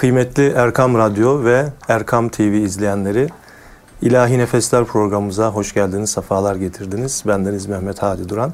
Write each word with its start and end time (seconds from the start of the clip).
Kıymetli 0.00 0.48
Erkam 0.56 0.98
Radyo 0.98 1.44
ve 1.44 1.66
Erkam 1.88 2.28
TV 2.28 2.40
izleyenleri, 2.42 3.28
İlahi 4.02 4.38
Nefesler 4.38 4.84
programımıza 4.84 5.50
hoş 5.50 5.74
geldiniz, 5.74 6.10
sefalar 6.10 6.56
getirdiniz. 6.56 7.22
Bendeniz 7.26 7.66
Mehmet 7.66 8.02
Hadi 8.02 8.28
Duran. 8.28 8.52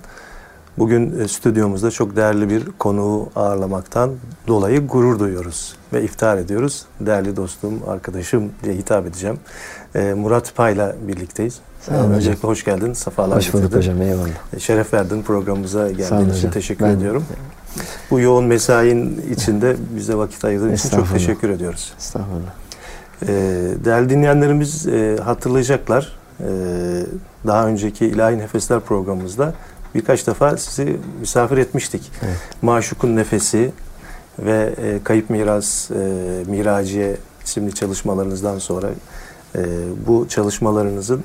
Bugün 0.78 1.20
e, 1.20 1.28
stüdyomuzda 1.28 1.90
çok 1.90 2.16
değerli 2.16 2.50
bir 2.50 2.64
konuğu 2.78 3.28
ağırlamaktan 3.36 4.10
dolayı 4.48 4.86
gurur 4.86 5.18
duyuyoruz 5.18 5.76
ve 5.92 6.02
iftihar 6.02 6.36
ediyoruz. 6.36 6.84
Değerli 7.00 7.36
dostum, 7.36 7.80
arkadaşım 7.88 8.52
diye 8.64 8.74
hitap 8.74 9.06
edeceğim. 9.06 9.38
E, 9.94 10.14
Murat 10.14 10.54
Pay'la 10.56 10.96
birlikteyiz. 11.08 11.58
Sağ 11.80 11.94
olun 12.00 12.10
Öncelikle 12.10 12.38
hocam. 12.38 12.50
hoş 12.50 12.64
geldin, 12.64 12.92
sefalar 12.92 13.36
Hoş 13.38 13.54
bulduk 13.54 13.72
getirdin. 13.72 13.78
hocam 13.92 14.02
eyvallah. 14.02 14.54
E, 14.56 14.60
Şeref 14.60 14.94
verdin 14.94 15.22
programımıza 15.22 15.88
Sağ 15.88 15.90
geldiğin 15.92 16.20
olun 16.20 16.30
için 16.36 16.50
teşekkür 16.50 16.84
Ben- 16.84 16.90
ediyorum. 16.90 17.24
Bu 18.10 18.20
yoğun 18.20 18.44
mesain 18.44 19.22
içinde 19.32 19.76
bize 19.96 20.14
vakit 20.14 20.44
ayırdığın 20.44 20.72
için 20.72 20.88
çok 20.88 21.12
teşekkür 21.12 21.50
ediyoruz. 21.50 21.92
Estağfurullah. 21.98 22.52
Ee, 23.22 23.28
değerli 23.84 24.10
dinleyenlerimiz 24.10 24.86
e, 24.86 25.16
hatırlayacaklar. 25.24 26.16
Ee, 26.40 26.44
daha 27.46 27.66
önceki 27.66 28.06
İlahi 28.06 28.38
Nefesler 28.38 28.80
programımızda 28.80 29.54
birkaç 29.94 30.26
defa 30.26 30.56
sizi 30.56 30.96
misafir 31.20 31.56
etmiştik. 31.56 32.12
Evet. 32.22 32.36
Maşukun 32.62 33.16
Nefesi 33.16 33.72
ve 34.38 34.74
e, 34.82 35.04
Kayıp 35.04 35.30
Miras, 35.30 35.90
e, 35.90 35.94
Miraciye 36.46 37.16
isimli 37.44 37.74
çalışmalarınızdan 37.74 38.58
sonra 38.58 38.88
e, 39.54 39.60
bu 40.06 40.26
çalışmalarınızın 40.28 41.24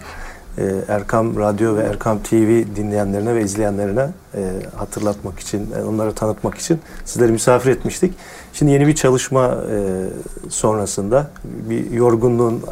Erkam 0.88 1.40
Radyo 1.40 1.76
ve 1.76 1.82
Erkam 1.82 2.20
TV 2.24 2.64
dinleyenlerine 2.76 3.36
ve 3.36 3.44
izleyenlerine 3.44 4.10
e, 4.36 4.42
hatırlatmak 4.76 5.40
için, 5.40 5.72
e, 5.72 5.84
onları 5.84 6.14
tanıtmak 6.14 6.58
için 6.58 6.80
sizleri 7.06 7.32
misafir 7.32 7.70
etmiştik. 7.70 8.14
Şimdi 8.54 8.72
yeni 8.72 8.88
bir 8.88 8.96
çalışma 8.96 9.58
e, 9.72 10.06
sonrasında 10.50 11.32
bir 11.44 11.92
yorgunluğun 11.92 12.64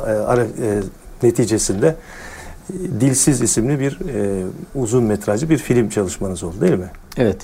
neticesinde 1.24 1.96
Dilsiz 3.00 3.42
isimli 3.42 3.80
bir 3.80 4.00
uzun 4.76 5.04
metrajlı 5.04 5.50
bir 5.50 5.58
film 5.58 5.90
çalışmanız 5.90 6.44
oldu 6.44 6.62
değil 6.62 6.74
mi? 6.74 6.90
Evet. 7.18 7.38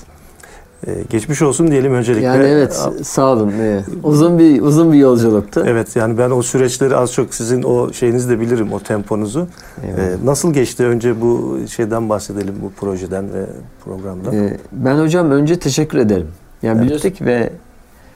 E, 0.86 0.94
geçmiş 1.10 1.42
olsun 1.42 1.70
diyelim 1.70 1.94
öncelikle. 1.94 2.26
Yani 2.26 2.44
evet 2.44 2.86
sağ 3.02 3.32
olun. 3.32 3.52
Evet. 3.60 3.84
Uzun 4.02 4.38
bir 4.38 4.62
uzun 4.62 4.92
bir 4.92 4.98
yolculuktu. 4.98 5.64
Evet 5.66 5.96
yani 5.96 6.18
ben 6.18 6.30
o 6.30 6.42
süreçleri 6.42 6.96
az 6.96 7.12
çok 7.12 7.34
sizin 7.34 7.62
o 7.62 7.92
şeyinizi 7.92 8.28
de 8.28 8.40
bilirim 8.40 8.72
o 8.72 8.80
temponuzu. 8.80 9.48
Eyvallah. 9.86 10.02
E, 10.02 10.16
nasıl 10.24 10.52
geçti 10.52 10.84
önce 10.84 11.20
bu 11.20 11.58
şeyden 11.70 12.08
bahsedelim 12.08 12.54
bu 12.62 12.72
projeden 12.72 13.32
ve 13.34 13.46
programdan. 13.84 14.34
Ee, 14.34 14.56
ben 14.72 14.98
hocam 14.98 15.30
önce 15.30 15.58
teşekkür 15.58 15.98
ederim. 15.98 16.28
Yani 16.62 16.78
Evet. 16.78 16.84
biliyorduk 16.86 17.22
ve 17.22 17.52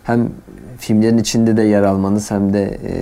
hem 0.04 0.28
filmlerin 0.78 1.18
içinde 1.18 1.56
de 1.56 1.62
yer 1.62 1.82
almanız 1.82 2.30
hem 2.30 2.52
de 2.52 2.62
e, 2.64 2.92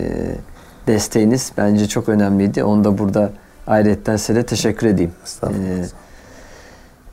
desteğiniz 0.87 1.53
bence 1.59 1.89
çok 1.89 2.09
önemliydi. 2.09 2.65
Onu 2.65 2.85
da 2.85 2.99
burada 2.99 3.31
ayrıyetten 3.67 4.17
size 4.17 4.35
de 4.35 4.43
teşekkür 4.43 4.87
edeyim. 4.87 5.13
Estağfurullah. 5.25 5.65
Ee, 5.69 5.85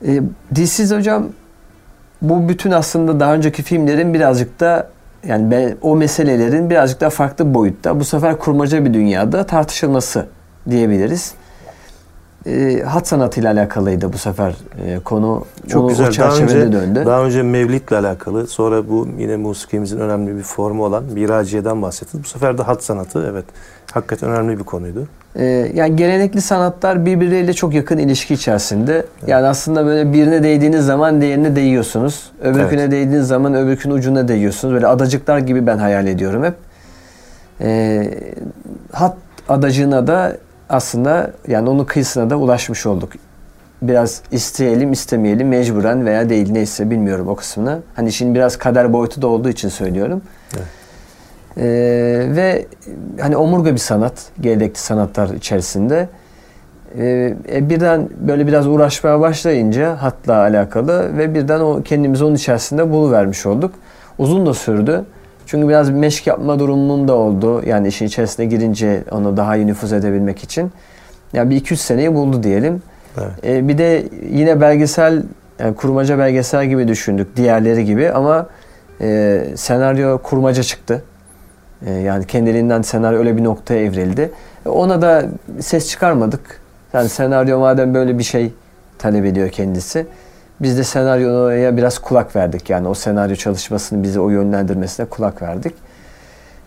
E, 0.06 0.22
Dilsiz 0.54 0.92
hocam 0.92 1.26
bu 2.22 2.48
bütün 2.48 2.70
aslında 2.70 3.20
daha 3.20 3.34
önceki 3.34 3.62
filmlerin 3.62 4.14
birazcık 4.14 4.60
da 4.60 4.88
yani 5.26 5.50
ben, 5.50 5.76
o 5.82 5.96
meselelerin 5.96 6.70
birazcık 6.70 7.00
daha 7.00 7.10
farklı 7.10 7.54
boyutta 7.54 8.00
bu 8.00 8.04
sefer 8.04 8.38
kurmaca 8.38 8.84
bir 8.84 8.94
dünyada 8.94 9.46
tartışılması 9.46 10.26
diyebiliriz. 10.70 11.34
E, 12.46 12.82
hat 12.82 13.08
sanatıyla 13.08 13.52
alakalıydı 13.52 14.12
bu 14.12 14.18
sefer 14.18 14.54
e, 14.86 14.98
konu. 14.98 15.44
Çok 15.68 15.84
o, 15.84 15.88
güzel. 15.88 16.04
O 16.04 16.06
Daha 16.06 16.12
çerçevede 16.12 16.58
önce, 16.58 16.78
döndü. 16.78 17.02
daha 17.06 17.24
önce 17.24 17.42
Mevlid'le 17.42 17.92
alakalı, 17.92 18.46
sonra 18.46 18.88
bu 18.88 19.08
yine 19.18 19.36
musikimizin 19.36 19.98
önemli 19.98 20.36
bir 20.36 20.42
formu 20.42 20.84
olan 20.84 21.04
Miraciye'den 21.04 21.82
bahsettiniz. 21.82 22.24
Bu 22.24 22.28
sefer 22.28 22.58
de 22.58 22.62
hat 22.62 22.84
sanatı, 22.84 23.28
evet. 23.30 23.44
Hakikaten 23.92 24.30
önemli 24.30 24.58
bir 24.58 24.64
konuydu. 24.64 25.06
Ee, 25.36 25.44
yani 25.74 25.96
gelenekli 25.96 26.40
sanatlar 26.40 27.06
birbirleriyle 27.06 27.52
çok 27.52 27.74
yakın 27.74 27.98
ilişki 27.98 28.34
içerisinde. 28.34 29.06
Yani 29.26 29.46
aslında 29.46 29.86
böyle 29.86 30.12
birine 30.12 30.42
değdiğiniz 30.42 30.86
zaman 30.86 31.20
diğerine 31.20 31.56
değiyorsunuz. 31.56 32.32
Öbürküne 32.42 32.80
Evet. 32.80 32.92
değdiğiniz 32.92 33.26
zaman 33.26 33.54
öbürkünün 33.54 33.94
ucuna 33.94 34.28
değiyorsunuz. 34.28 34.74
Böyle 34.74 34.86
adacıklar 34.86 35.38
gibi 35.38 35.66
ben 35.66 35.78
hayal 35.78 36.06
ediyorum 36.06 36.44
hep. 36.44 36.54
Ee, 37.60 38.10
hat 38.92 39.16
adacığına 39.48 40.06
da 40.06 40.36
aslında 40.72 41.32
yani 41.48 41.68
onun 41.68 41.84
kıyısına 41.84 42.30
da 42.30 42.36
ulaşmış 42.36 42.86
olduk. 42.86 43.12
Biraz 43.82 44.22
isteyelim 44.30 44.92
istemeyelim 44.92 45.48
mecburen 45.48 46.06
veya 46.06 46.28
değil 46.28 46.52
neyse 46.52 46.90
bilmiyorum 46.90 47.28
o 47.28 47.36
kısmını. 47.36 47.78
Hani 47.94 48.12
şimdi 48.12 48.34
biraz 48.34 48.56
kader 48.56 48.92
boyutu 48.92 49.22
da 49.22 49.26
olduğu 49.26 49.48
için 49.48 49.68
söylüyorum. 49.68 50.22
Evet. 50.56 50.66
Ee, 51.56 51.64
ve 52.36 52.66
hani 53.20 53.36
omurga 53.36 53.72
bir 53.72 53.78
sanat, 53.78 54.14
gelenekli 54.40 54.80
sanatlar 54.80 55.28
içerisinde. 55.28 56.08
Ee, 56.98 57.36
e, 57.52 57.70
birden 57.70 58.08
böyle 58.20 58.46
biraz 58.46 58.66
uğraşmaya 58.66 59.20
başlayınca 59.20 60.02
hatla 60.02 60.34
alakalı 60.34 61.18
ve 61.18 61.34
birden 61.34 61.60
o 61.60 61.82
kendimizi 61.82 62.24
onun 62.24 62.34
içerisinde 62.34 62.90
buluvermiş 62.90 63.46
olduk. 63.46 63.74
Uzun 64.18 64.46
da 64.46 64.54
sürdü. 64.54 65.04
Çünkü 65.52 65.68
biraz 65.68 65.90
meşk 65.90 66.26
yapma 66.26 66.58
durumunun 66.58 67.08
da 67.08 67.14
oldu. 67.14 67.62
Yani 67.66 67.88
işin 67.88 68.06
içerisine 68.06 68.46
girince 68.46 69.02
onu 69.10 69.36
daha 69.36 69.56
iyi 69.56 69.66
nüfuz 69.66 69.92
edebilmek 69.92 70.44
için. 70.44 70.72
Yani 71.32 71.50
bir 71.50 71.56
200 71.56 71.80
seneyi 71.80 72.14
buldu 72.14 72.42
diyelim. 72.42 72.82
Evet. 73.18 73.30
Ee, 73.44 73.68
bir 73.68 73.78
de 73.78 74.04
yine 74.30 74.60
belgesel, 74.60 75.22
yani 75.58 75.74
kurmaca 75.74 76.18
belgesel 76.18 76.66
gibi 76.66 76.88
düşündük 76.88 77.36
diğerleri 77.36 77.84
gibi 77.84 78.10
ama 78.10 78.46
e, 79.00 79.44
senaryo 79.56 80.18
kurmaca 80.18 80.62
çıktı. 80.62 81.04
E, 81.86 81.92
yani 81.92 82.26
kendiliğinden 82.26 82.82
senaryo 82.82 83.18
öyle 83.18 83.36
bir 83.36 83.44
noktaya 83.44 83.84
evrildi. 83.84 84.30
E, 84.66 84.68
ona 84.68 85.02
da 85.02 85.24
ses 85.60 85.88
çıkarmadık. 85.88 86.60
Yani 86.92 87.08
senaryo 87.08 87.58
madem 87.58 87.94
böyle 87.94 88.18
bir 88.18 88.24
şey 88.24 88.52
talep 88.98 89.24
ediyor 89.24 89.48
kendisi. 89.48 90.06
Biz 90.62 90.78
de 90.78 90.84
senaryoya 90.84 91.76
biraz 91.76 91.98
kulak 91.98 92.36
verdik. 92.36 92.70
Yani 92.70 92.88
o 92.88 92.94
senaryo 92.94 93.36
çalışmasını 93.36 94.02
bizi 94.02 94.20
o 94.20 94.30
yönlendirmesine 94.30 95.06
kulak 95.06 95.42
verdik. 95.42 95.74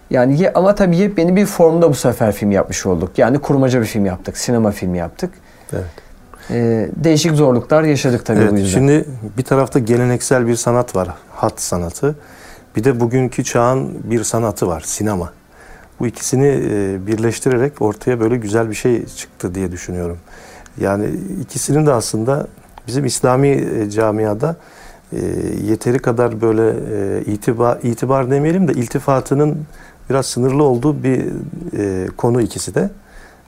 Yani 0.09 0.41
ye- 0.41 0.53
ama 0.53 0.75
tabii 0.75 0.97
yepyeni 0.97 1.35
bir 1.35 1.45
formda 1.45 1.89
bu 1.89 1.94
sefer 1.95 2.31
film 2.31 2.51
yapmış 2.51 2.85
olduk. 2.85 3.17
Yani 3.17 3.39
kurmaca 3.39 3.81
bir 3.81 3.85
film 3.85 4.05
yaptık. 4.05 4.38
Sinema 4.38 4.72
filmi 4.72 4.97
yaptık. 4.97 5.29
Evet. 5.73 5.84
Ee, 6.51 6.89
değişik 6.95 7.31
zorluklar 7.35 7.84
yaşadık 7.84 8.25
tabii 8.25 8.39
Evet, 8.39 8.51
bu 8.51 8.57
yüzden. 8.57 8.79
Şimdi 8.79 9.05
bir 9.38 9.44
tarafta 9.44 9.79
geleneksel 9.79 10.47
bir 10.47 10.55
sanat 10.55 10.95
var, 10.95 11.09
hat 11.35 11.61
sanatı. 11.61 12.16
Bir 12.75 12.84
de 12.84 13.00
bugünkü 13.00 13.44
çağın 13.44 13.91
bir 14.03 14.23
sanatı 14.23 14.67
var, 14.67 14.81
sinema. 14.85 15.31
Bu 16.00 16.07
ikisini 16.07 16.47
e, 16.47 17.07
birleştirerek 17.07 17.81
ortaya 17.81 18.19
böyle 18.19 18.38
güzel 18.38 18.69
bir 18.69 18.75
şey 18.75 19.05
çıktı 19.05 19.55
diye 19.55 19.72
düşünüyorum. 19.72 20.17
Yani 20.79 21.05
ikisinin 21.41 21.85
de 21.85 21.91
aslında 21.94 22.47
bizim 22.88 23.06
İslami 23.06 23.47
e, 23.47 23.90
camiada 23.90 24.56
e, 25.13 25.18
yeteri 25.63 26.00
kadar 26.00 26.41
böyle 26.41 26.69
e, 26.69 27.22
itibar, 27.22 27.78
itibar 27.84 28.31
demeyelim 28.31 28.68
de 28.68 28.72
iltifatının 28.72 29.57
biraz 30.09 30.25
sınırlı 30.25 30.63
olduğu 30.63 31.03
bir 31.03 31.25
e, 31.78 32.07
konu 32.18 32.41
ikisi 32.41 32.75
de. 32.75 32.90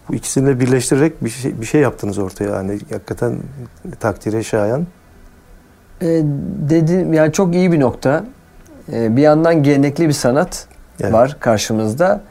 Bu 0.10 0.16
ikisini 0.16 0.48
de 0.48 0.60
birleştirerek 0.60 1.24
bir 1.24 1.30
şey, 1.30 1.62
bir 1.62 1.66
şey 1.66 1.82
yaptınız 1.82 2.18
ortaya. 2.18 2.50
Yani 2.56 2.80
hakikaten 2.92 3.36
takdire 4.00 4.44
şayan. 4.44 4.88
Ee, 6.02 6.22
dedim 6.70 7.14
yani 7.14 7.34
çok 7.34 7.56
iyi 7.56 7.72
bir 7.72 7.80
nokta. 7.80 8.26
Ee, 8.94 9.16
bir 9.16 9.22
yandan 9.22 9.64
gelenekli 9.64 10.08
bir 10.08 10.14
sanat 10.14 10.68
Evet. 11.02 11.14
var 11.14 11.38
karşımızda 11.40 12.22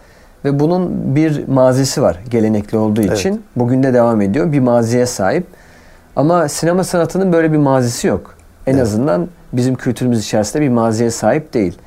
ve 0.45 0.61
bunun 0.61 1.15
bir 1.17 1.49
mazisi 1.49 2.03
var 2.03 2.21
gelenekli 2.31 2.79
olduğu 2.79 3.03
Evet. 3.03 3.19
için. 3.19 3.43
Bugün 3.57 3.83
de 3.83 3.95
devam 3.95 4.21
ediyor. 4.21 4.53
Bir 4.53 4.61
maziye 4.61 5.07
sahip. 5.07 5.47
Ama 6.17 6.49
sinema 6.49 6.85
sanatının 6.85 7.33
böyle 7.33 7.53
bir 7.53 7.57
mazisi 7.59 8.07
yok. 8.07 8.35
En 8.67 8.73
Evet. 8.73 8.83
azından 8.83 9.29
bizim 9.53 9.75
kültürümüz 9.75 10.25
içerisinde 10.25 10.63
bir 10.63 10.69
maziye 10.69 11.11
sahip 11.11 11.55
değil. 11.55 11.79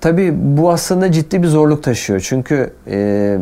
Tabii 0.00 0.34
bu 0.36 0.70
aslında 0.70 1.12
ciddi 1.12 1.42
bir 1.42 1.48
zorluk 1.48 1.82
taşıyor. 1.82 2.20
Çünkü 2.20 2.72
e, 2.90 3.38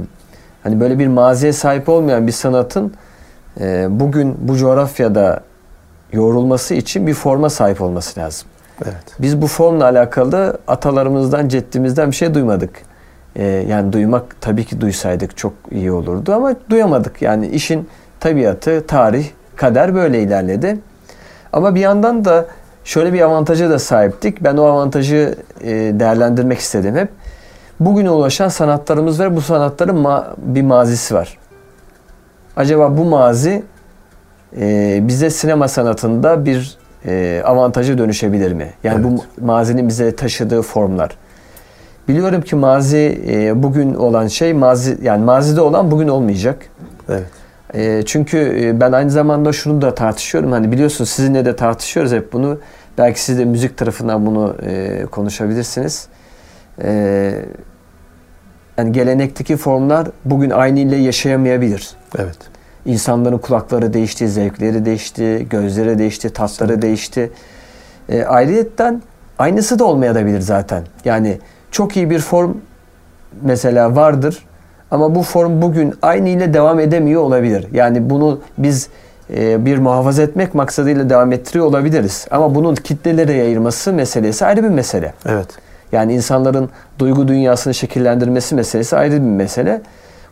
hani 0.62 0.80
böyle 0.80 0.98
bir 0.98 1.06
maziye 1.06 1.52
sahip 1.52 1.88
olmayan 1.88 2.26
bir 2.26 2.32
sanatın 2.32 2.94
e, 3.60 3.86
bugün 3.90 4.36
bu 4.40 4.56
coğrafyada 4.56 5.40
yoğrulması 6.12 6.74
için 6.74 7.06
bir 7.06 7.14
forma 7.14 7.50
sahip 7.50 7.80
olması 7.82 8.20
lazım. 8.20 8.48
Evet. 8.84 8.94
Biz 9.18 9.42
bu 9.42 9.46
formla 9.46 9.84
alakalı 9.84 10.58
atalarımızdan, 10.68 11.48
ceddimizden 11.48 12.10
bir 12.10 12.16
şey 12.16 12.34
duymadık. 12.34 12.70
Ee, 13.36 13.44
yani 13.44 13.92
duymak 13.92 14.40
tabii 14.40 14.64
ki 14.64 14.80
duysaydık 14.80 15.36
çok 15.36 15.52
iyi 15.70 15.92
olurdu 15.92 16.32
ama 16.34 16.54
duyamadık. 16.70 17.22
Yani 17.22 17.46
işin 17.48 17.88
tabiatı, 18.20 18.86
tarih, 18.86 19.26
kader 19.60 19.94
böyle 19.94 20.22
ilerledi. 20.22 20.78
Ama 21.52 21.74
bir 21.74 21.80
yandan 21.80 22.24
da 22.24 22.46
şöyle 22.84 23.12
bir 23.12 23.20
avantaja 23.20 23.70
da 23.70 23.78
sahiptik. 23.78 24.44
Ben 24.44 24.56
o 24.56 24.64
avantajı 24.64 25.34
e, 25.60 25.68
değerlendirmek 25.70 26.58
istedim 26.58 26.96
hep. 26.96 27.08
Bugüne 27.80 28.10
ulaşan 28.10 28.48
sanatlarımız 28.48 29.20
var. 29.20 29.36
Bu 29.36 29.40
sanatların 29.40 29.96
ma- 30.04 30.24
bir 30.36 30.62
mazisi 30.62 31.14
var. 31.14 31.38
Acaba 32.56 32.98
bu 32.98 33.04
mazi 33.04 33.62
e, 34.60 34.98
bize 35.02 35.30
sinema 35.30 35.68
sanatında 35.68 36.44
bir 36.44 36.78
e, 37.06 37.42
avantajı 37.44 37.98
dönüşebilir 37.98 38.52
mi? 38.52 38.70
Yani 38.84 39.04
bu 39.04 39.24
mazinin 39.44 39.88
bize 39.88 40.16
taşıdığı 40.16 40.62
formlar. 40.62 41.10
Biliyorum 42.08 42.42
ki 42.42 42.56
mazi 42.56 43.22
e, 43.28 43.62
bugün 43.62 43.94
olan 43.94 44.26
şey 44.26 44.52
mazi 44.52 44.98
yani 45.02 45.24
mazide 45.24 45.60
olan 45.60 45.90
bugün 45.90 46.08
olmayacak. 46.08 46.56
Evet. 47.08 47.39
E, 47.74 48.02
çünkü 48.06 48.70
ben 48.80 48.92
aynı 48.92 49.10
zamanda 49.10 49.52
şunu 49.52 49.82
da 49.82 49.94
tartışıyorum. 49.94 50.52
Hani 50.52 50.72
biliyorsunuz 50.72 51.10
sizinle 51.10 51.44
de 51.44 51.56
tartışıyoruz 51.56 52.12
hep 52.12 52.32
bunu. 52.32 52.58
Belki 52.98 53.22
siz 53.22 53.38
de 53.38 53.44
müzik 53.44 53.76
tarafından 53.76 54.26
bunu 54.26 54.56
e, 54.62 55.02
konuşabilirsiniz. 55.10 56.08
E, 56.82 57.32
yani 58.78 58.92
gelenekteki 58.92 59.56
formlar 59.56 60.08
bugün 60.24 60.50
aynı 60.50 60.80
ile 60.80 60.96
yaşayamayabilir. 60.96 61.90
Evet. 62.18 62.38
İnsanların 62.84 63.38
kulakları 63.38 63.92
değişti, 63.92 64.28
zevkleri 64.28 64.84
değişti, 64.84 65.46
gözleri 65.50 65.98
değişti, 65.98 66.30
tatları 66.30 66.82
değişti. 66.82 67.30
E, 68.08 68.24
ayrıyetten 68.24 69.02
aynısı 69.38 69.78
da 69.78 69.84
olmayabilir 69.84 70.40
zaten. 70.40 70.82
Yani 71.04 71.38
çok 71.70 71.96
iyi 71.96 72.10
bir 72.10 72.18
form 72.18 72.54
mesela 73.42 73.96
vardır 73.96 74.38
ama 74.90 75.14
bu 75.14 75.22
form 75.22 75.62
bugün 75.62 75.94
aynı 76.02 76.28
ile 76.28 76.54
devam 76.54 76.80
edemiyor 76.80 77.22
olabilir. 77.22 77.66
Yani 77.72 78.10
bunu 78.10 78.40
biz 78.58 78.88
e, 79.36 79.64
bir 79.64 79.78
muhafaza 79.78 80.22
etmek 80.22 80.54
maksadıyla 80.54 81.10
devam 81.10 81.32
ettiriyor 81.32 81.66
olabiliriz. 81.66 82.26
Ama 82.30 82.54
bunun 82.54 82.74
kitlelere 82.74 83.32
yayılması 83.32 83.92
meselesi 83.92 84.46
ayrı 84.46 84.62
bir 84.62 84.68
mesele. 84.68 85.12
Evet. 85.26 85.48
Yani 85.92 86.14
insanların 86.14 86.70
duygu 86.98 87.28
dünyasını 87.28 87.74
şekillendirmesi 87.74 88.54
meselesi 88.54 88.96
ayrı 88.96 89.12
bir 89.12 89.18
mesele. 89.18 89.80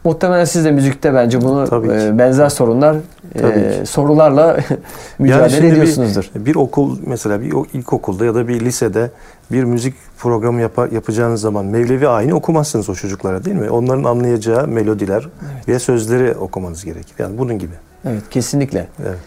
Muhtemelen 0.05 0.45
siz 0.45 0.65
de 0.65 0.71
müzikte 0.71 1.15
bence 1.15 1.41
bunu 1.43 1.85
e, 1.93 2.19
benzer 2.19 2.49
sorunlar, 2.49 2.97
e, 3.43 3.87
sorularla 3.87 4.57
mücadele 5.19 5.63
bir- 5.63 5.73
ediyorsunuzdur. 5.73 6.31
Bir, 6.35 6.55
okul 6.57 6.99
mesela 7.07 7.41
bir 7.41 7.53
ilkokulda 7.79 8.25
ya 8.25 8.35
da 8.35 8.49
bir 8.49 8.61
lisede 8.61 9.11
bir 9.53 9.65
müzik 9.65 9.95
programı 10.19 10.61
yapa- 10.61 10.95
yapacağınız 10.95 11.41
zaman 11.41 11.67
Mevlevi 11.67 12.09
ayini 12.09 12.35
okumazsınız 12.35 12.89
o 12.91 12.95
çocuklara 12.95 13.45
değil 13.45 13.57
mi? 13.57 13.71
Onların 13.71 14.05
anlayacağı 14.05 14.69
melodiler 14.69 15.29
ve 15.69 15.79
sözleri 15.79 16.35
okumanız 16.35 16.85
gerekir. 16.85 17.15
Yani 17.19 17.39
bunun 17.39 17.59
gibi. 17.59 17.75
Evet, 18.09 18.23
kesinlikle. 18.31 18.87
Evet. 19.07 19.19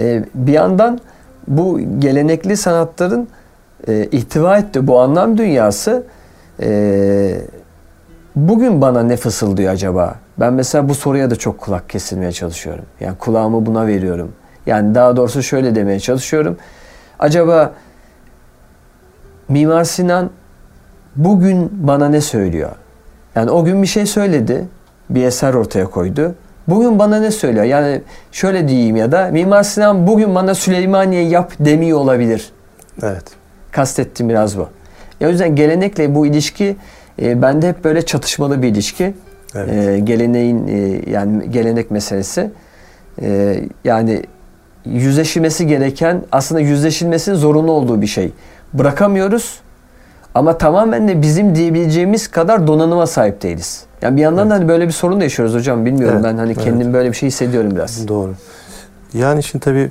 E, 0.00 0.24
bir 0.34 0.52
yandan 0.52 1.00
bu 1.48 1.80
gelenekli 1.98 2.56
sanatların 2.56 3.28
e, 3.88 4.04
ihtiva 4.12 4.58
ettiği 4.58 4.86
bu 4.86 5.00
anlam 5.00 5.38
dünyası 5.38 6.02
e, 6.62 7.40
bugün 8.36 8.80
bana 8.80 9.02
ne 9.02 9.16
fısıldıyor 9.16 9.72
acaba? 9.72 10.14
Ben 10.40 10.52
mesela 10.52 10.88
bu 10.88 10.94
soruya 10.94 11.30
da 11.30 11.36
çok 11.36 11.58
kulak 11.58 11.90
kesilmeye 11.90 12.32
çalışıyorum. 12.32 12.84
Yani 13.00 13.18
kulağımı 13.18 13.66
buna 13.66 13.86
veriyorum. 13.86 14.32
Yani 14.66 14.94
daha 14.94 15.16
doğrusu 15.16 15.42
şöyle 15.42 15.74
demeye 15.74 16.00
çalışıyorum. 16.00 16.56
Acaba 17.18 17.72
Mimar 19.48 19.84
Sinan 19.84 20.30
bugün 21.16 21.70
bana 21.72 22.08
ne 22.08 22.20
söylüyor? 22.20 22.70
Yani 23.34 23.50
o 23.50 23.64
gün 23.64 23.82
bir 23.82 23.86
şey 23.86 24.06
söyledi, 24.06 24.68
bir 25.10 25.24
eser 25.24 25.54
ortaya 25.54 25.86
koydu. 25.86 26.34
Bugün 26.68 26.98
bana 26.98 27.20
ne 27.20 27.30
söylüyor? 27.30 27.64
Yani 27.64 28.02
şöyle 28.32 28.68
diyeyim 28.68 28.96
ya 28.96 29.12
da 29.12 29.28
Mimar 29.32 29.62
Sinan 29.62 30.06
bugün 30.06 30.34
bana 30.34 30.54
Süleymaniye 30.54 31.22
yap 31.22 31.52
demiyor 31.60 31.98
olabilir. 31.98 32.52
Evet. 33.02 33.24
Kastettiğim 33.72 34.30
biraz 34.30 34.58
bu. 34.58 34.68
Ya 35.20 35.28
o 35.28 35.30
yüzden 35.30 35.56
gelenekle 35.56 36.14
bu 36.14 36.26
ilişki 36.26 36.76
e, 37.22 37.42
bende 37.42 37.68
hep 37.68 37.84
böyle 37.84 38.02
çatışmalı 38.02 38.62
bir 38.62 38.68
ilişki. 38.68 39.14
Evet. 39.54 39.88
E, 39.88 39.98
geleneğin 39.98 40.68
e, 40.68 41.10
yani 41.10 41.50
gelenek 41.50 41.90
meselesi. 41.90 42.50
E, 43.22 43.60
yani 43.84 44.22
yüzleşilmesi 44.84 45.66
gereken 45.66 46.22
aslında 46.32 46.60
yüzleşilmesinin 46.60 47.36
zorunlu 47.36 47.72
olduğu 47.72 48.02
bir 48.02 48.06
şey. 48.06 48.32
Bırakamıyoruz 48.72 49.60
ama 50.34 50.58
tamamen 50.58 51.08
de 51.08 51.22
bizim 51.22 51.54
diyebileceğimiz 51.54 52.28
kadar 52.28 52.66
donanıma 52.66 53.06
sahip 53.06 53.42
değiliz. 53.42 53.84
Yani 54.02 54.16
bir 54.16 54.22
yandan 54.22 54.50
da 54.50 54.54
hani 54.54 54.68
böyle 54.68 54.86
bir 54.86 54.92
sorun 54.92 55.20
da 55.20 55.24
yaşıyoruz 55.24 55.54
hocam. 55.54 55.84
Bilmiyorum 55.84 56.20
Evet, 56.22 56.32
ben 56.32 56.38
hani 56.38 56.52
evet. 56.52 56.64
kendim 56.64 56.92
böyle 56.92 57.08
bir 57.08 57.16
şey 57.16 57.26
hissediyorum 57.26 57.70
biraz. 57.70 58.08
Doğru. 58.08 58.34
Yani 59.14 59.42
şimdi 59.42 59.64
tabii 59.64 59.90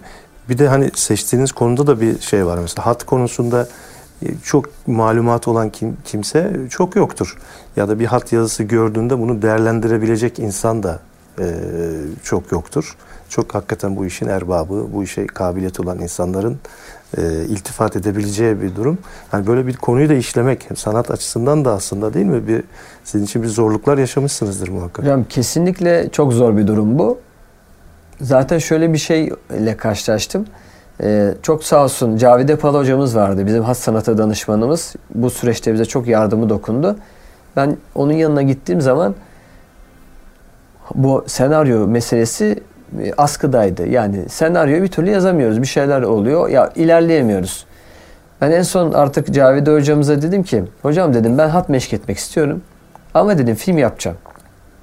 bir 0.50 0.58
de 0.58 0.68
hani 0.68 0.92
seçtiğiniz 0.96 1.52
konuda 1.52 1.88
da 1.88 2.02
bir 2.02 2.20
şey 2.20 2.46
var 2.46 2.58
mesela 2.58 2.86
hat 2.86 3.04
konusunda 3.04 3.68
çok 4.44 4.66
malumat 4.88 5.48
olan 5.48 5.70
kim, 5.70 5.98
kimse 6.06 6.54
çok 6.70 6.96
yoktur. 6.96 7.38
Ya 7.76 7.88
da 7.88 8.00
bir 8.00 8.06
hat 8.06 8.34
yazısı 8.34 8.64
gördüğünde 8.64 9.20
bunu 9.20 9.42
değerlendirebilecek 9.42 10.40
insan 10.40 10.84
da 10.84 11.00
e, 11.40 11.46
çok 12.24 12.52
yoktur. 12.52 12.96
Çok 13.30 13.56
hakikaten 13.56 13.96
bu 13.96 14.06
işin 14.06 14.28
erbabı, 14.28 14.88
bu 14.94 15.04
işe 15.04 15.28
kabiliyeti 15.28 15.82
olan 15.82 16.00
insanların 16.00 16.60
e, 17.18 17.22
iltifat 17.22 17.96
edebileceği 17.96 18.62
bir 18.62 18.76
durum. 18.76 18.98
Yani 19.34 19.48
böyle 19.48 19.68
bir 19.68 19.78
konuyu 19.78 20.10
da 20.10 20.14
işlemek 20.14 20.70
sanat 20.76 21.12
açısından 21.12 21.66
da 21.66 21.74
aslında 21.74 22.14
değil 22.14 22.26
mi? 22.26 22.48
Bir 22.48 22.64
sizin 23.04 23.26
için 23.26 23.44
bir 23.44 23.48
zorluklar 23.48 23.98
yaşamışsınızdır 23.98 24.68
muhakkak. 24.68 25.06
Hocam 25.06 25.24
kesinlikle 25.24 26.10
çok 26.12 26.34
zor 26.34 26.58
bir 26.58 26.68
durum 26.68 27.00
bu. 27.00 27.20
Zaten 28.22 28.58
şöyle 28.58 28.94
bir 28.94 28.98
şeyle 28.98 29.78
karşılaştım. 29.78 30.46
Ee, 31.04 31.34
çok 31.44 31.64
sağ 31.64 31.84
olsun 31.84 32.18
Cavide 32.18 32.56
Pala 32.56 32.80
hocamız 32.80 33.16
vardı. 33.16 33.46
Bizim 33.46 33.64
has 33.64 33.80
sanata 33.80 34.18
danışmanımız. 34.18 34.96
Bu 35.16 35.30
süreçte 35.30 35.74
bize 35.74 35.86
çok 35.86 36.08
yardımı 36.08 36.50
dokundu. 36.50 36.96
Ben 37.56 37.78
onun 37.96 38.14
yanına 38.14 38.42
gittiğim 38.42 38.82
zaman 38.82 39.16
bu 40.96 41.24
senaryo 41.28 41.88
meselesi 41.88 42.64
e, 43.04 43.14
askıdaydı. 43.18 43.88
Yani 43.88 44.30
senaryoyu 44.30 44.84
bir 44.84 44.88
türlü 44.88 45.10
yazamıyoruz. 45.10 45.62
Bir 45.62 45.68
şeyler 45.68 46.02
oluyor. 46.02 46.50
Ya 46.50 46.72
ilerleyemiyoruz. 46.76 47.66
Ben 48.42 48.52
en 48.52 48.62
son 48.62 48.92
artık 48.92 49.34
Cavide 49.34 49.72
hocamıza 49.72 50.22
dedim 50.22 50.44
ki 50.44 50.64
hocam 50.82 51.14
dedim 51.14 51.38
ben 51.38 51.50
hat 51.50 51.70
meşk 51.70 51.94
etmek 51.94 52.18
istiyorum. 52.18 52.62
Ama 53.14 53.38
dedim 53.38 53.56
film 53.56 53.78
yapacağım. 53.78 54.18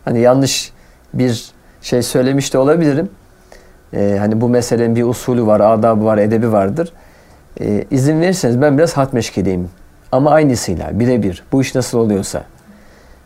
Hani 0.05 0.21
yanlış 0.21 0.73
bir 1.15 1.53
şey 1.81 2.03
söylemiş 2.03 2.55
de 2.55 2.59
olabilirim. 2.59 3.11
Ee, 3.97 4.17
hani 4.19 4.41
bu 4.41 4.49
meselenin 4.49 4.97
bir 4.97 5.03
usulü 5.03 5.47
var, 5.47 5.61
adabı 5.61 6.05
var, 6.05 6.19
edebi 6.19 6.53
vardır. 6.53 6.93
Ee, 7.61 7.85
izin 7.91 8.21
verirseniz 8.21 8.61
ben 8.61 8.79
biraz 8.79 8.97
hat 8.97 9.13
meşk 9.13 9.39
edeyim. 9.39 9.69
Ama 10.13 10.31
aynısıyla, 10.31 11.01
birebir. 11.01 11.45
Bu 11.53 11.63
iş 11.63 11.75
nasıl 11.75 11.99
oluyorsa. 11.99 12.43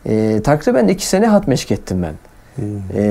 Ee, 0.07 0.41
takriben 0.45 0.89
iki 0.89 1.07
sene 1.07 1.27
hat 1.27 1.49
meşk 1.49 1.73
ettim 1.73 2.03
ben. 2.03 2.15
Hmm. 2.55 2.67
Ee, 2.95 3.03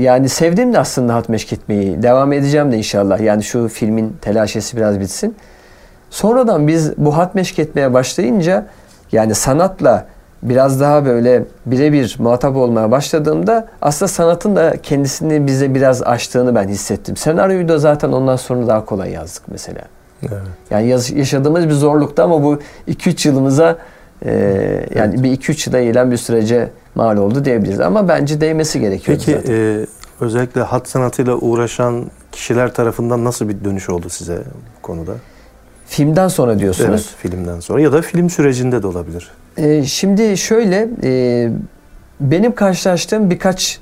yani 0.00 0.28
sevdim 0.28 0.72
de 0.72 0.78
aslında 0.78 1.14
hat 1.14 1.28
meşk 1.28 1.52
etmeyi. 1.52 2.02
Devam 2.02 2.32
edeceğim 2.32 2.72
de 2.72 2.76
inşallah. 2.76 3.20
Yani 3.20 3.42
şu 3.42 3.68
filmin 3.68 4.16
telaşesi 4.20 4.76
biraz 4.76 5.00
bitsin. 5.00 5.36
Sonradan 6.10 6.68
biz 6.68 6.98
bu 6.98 7.16
hat 7.16 7.34
meşk 7.34 7.58
etmeye 7.58 7.94
başlayınca 7.94 8.66
yani 9.12 9.34
sanatla 9.34 10.06
biraz 10.42 10.80
daha 10.80 11.04
böyle 11.04 11.44
birebir 11.66 12.16
muhatap 12.18 12.56
olmaya 12.56 12.90
başladığımda 12.90 13.68
aslında 13.82 14.08
sanatın 14.08 14.56
da 14.56 14.74
kendisini 14.82 15.46
bize 15.46 15.74
biraz 15.74 16.02
açtığını 16.02 16.54
ben 16.54 16.68
hissettim. 16.68 17.16
Senaryoyu 17.16 17.68
da 17.68 17.78
zaten 17.78 18.12
ondan 18.12 18.36
sonra 18.36 18.66
daha 18.66 18.84
kolay 18.84 19.10
yazdık 19.10 19.42
mesela. 19.48 19.82
Evet. 20.22 20.32
Yani 20.70 20.88
yaşadığımız 21.14 21.68
bir 21.68 21.72
zorluktu 21.72 22.22
ama 22.22 22.42
bu 22.42 22.58
2-3 22.88 23.28
yılımıza 23.28 23.78
e, 24.24 24.32
yani 24.94 25.22
bir 25.22 25.30
2-3 25.30 25.68
yıla 25.68 25.78
eğilen 25.78 26.10
bir 26.10 26.16
sürece 26.16 26.68
mal 26.94 27.16
oldu 27.16 27.44
diyebiliriz. 27.44 27.80
Ama 27.80 28.08
bence 28.08 28.40
değmesi 28.40 28.80
gerekiyor. 28.80 29.18
Peki 29.18 29.32
zaten. 29.32 29.54
e, 29.54 29.86
özellikle 30.20 30.60
hat 30.60 30.88
sanatıyla 30.88 31.34
uğraşan 31.34 32.04
kişiler 32.32 32.74
tarafından 32.74 33.24
nasıl 33.24 33.48
bir 33.48 33.64
dönüş 33.64 33.90
oldu 33.90 34.08
size 34.08 34.38
bu 34.78 34.82
konuda? 34.82 35.12
Filmden 35.88 36.28
sonra 36.28 36.58
diyorsunuz. 36.58 36.90
Evet, 36.90 37.32
filmden 37.32 37.60
sonra 37.60 37.80
ya 37.80 37.92
da 37.92 38.02
film 38.02 38.30
sürecinde 38.30 38.82
de 38.82 38.86
olabilir. 38.86 39.30
Ee, 39.56 39.84
şimdi 39.84 40.36
şöyle, 40.36 40.88
e, 41.04 41.50
benim 42.20 42.54
karşılaştığım 42.54 43.30
birkaç 43.30 43.80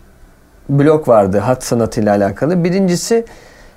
blok 0.69 1.09
vardı 1.09 1.39
hat 1.39 1.65
sanatıyla 1.65 2.17
alakalı. 2.17 2.65
Birincisi 2.65 3.25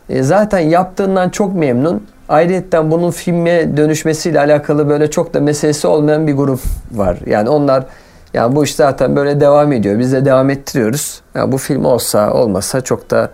e, 0.09 0.23
zaten 0.23 0.59
yaptığından 0.59 1.29
çok 1.29 1.55
memnun. 1.55 2.07
Ayrıca 2.29 2.91
bunun 2.91 3.11
filme 3.11 3.77
dönüşmesiyle 3.77 4.39
alakalı 4.39 4.89
böyle 4.89 5.11
çok 5.11 5.33
da 5.33 5.39
meselesi 5.39 5.87
olmayan 5.87 6.27
bir 6.27 6.33
grup 6.33 6.59
var. 6.91 7.17
Yani 7.25 7.49
onlar 7.49 7.85
yani 8.33 8.55
bu 8.55 8.63
iş 8.63 8.75
zaten 8.75 9.15
böyle 9.15 9.39
devam 9.39 9.71
ediyor. 9.71 9.99
Biz 9.99 10.13
de 10.13 10.25
devam 10.25 10.49
ettiriyoruz. 10.49 11.21
Yani 11.35 11.51
bu 11.51 11.57
film 11.57 11.85
olsa 11.85 12.33
olmasa 12.33 12.81
çok 12.81 13.11
da 13.11 13.29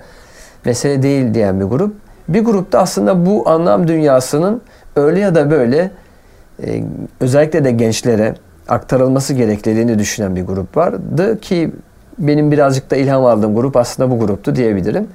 mesele 0.66 1.04
değil 1.04 1.34
diyen 1.34 1.60
bir 1.60 1.66
grup. 1.66 1.96
Bir 2.28 2.46
grupta 2.46 2.80
aslında 2.80 3.26
bu 3.26 3.50
anlam 3.50 3.88
dünyasının 3.88 4.62
öyle 4.96 5.20
ya 5.20 5.36
da 5.36 5.52
böyle 5.52 5.92
e, 6.64 6.84
özellikle 7.20 7.64
de 7.64 7.72
gençlere 7.72 8.36
aktarılması 8.68 9.34
gerektiğini 9.34 10.00
düşünen 10.00 10.36
bir 10.36 10.44
grup 10.44 10.78
vardı 10.78 11.40
ki 11.40 11.72
benim 12.20 12.52
birazcık 12.52 12.92
da 12.92 12.96
ilham 12.96 13.26
aldığım 13.26 13.56
grup 13.56 13.78
aslında 13.78 14.12
bu 14.12 14.20
gruptu 14.20 14.56
diyebilirim. 14.56 15.08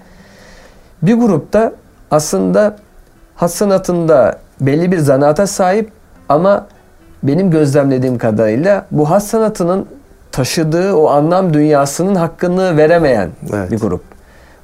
Bir 1.02 1.14
grupta 1.14 1.72
aslında 2.10 2.76
hat 3.36 3.50
sanatında 3.50 4.38
belli 4.60 4.92
bir 4.92 4.98
zanaata 4.98 5.46
sahip 5.46 5.90
ama 6.28 6.66
benim 7.22 7.50
gözlemlediğim 7.50 8.18
kadarıyla 8.18 8.86
bu 8.90 9.10
hat 9.10 9.22
sanatının 9.24 9.86
taşıdığı 10.32 10.94
o 10.94 11.08
anlam 11.08 11.54
dünyasının 11.54 12.14
hakkını 12.14 12.76
veremeyen 12.76 13.28
Evet. 13.52 13.70
bir 13.70 13.78
grup. 13.78 14.02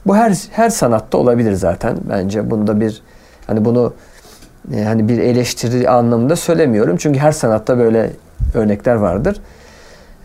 Bu 0.06 0.16
her 0.16 0.36
her 0.50 0.70
sanatta 0.70 1.18
olabilir 1.18 1.52
zaten 1.52 1.96
bence. 2.10 2.50
Bunda 2.50 2.80
bir 2.80 3.02
hani 3.46 3.64
bunu 3.64 3.92
e, 4.74 4.84
hani 4.84 5.08
bir 5.08 5.18
eleştiri 5.18 5.90
anlamında 5.90 6.36
söylemiyorum. 6.36 6.96
Çünkü 6.96 7.18
her 7.18 7.32
sanatta 7.32 7.78
böyle 7.78 8.10
örnekler 8.54 8.94
vardır. 8.94 9.40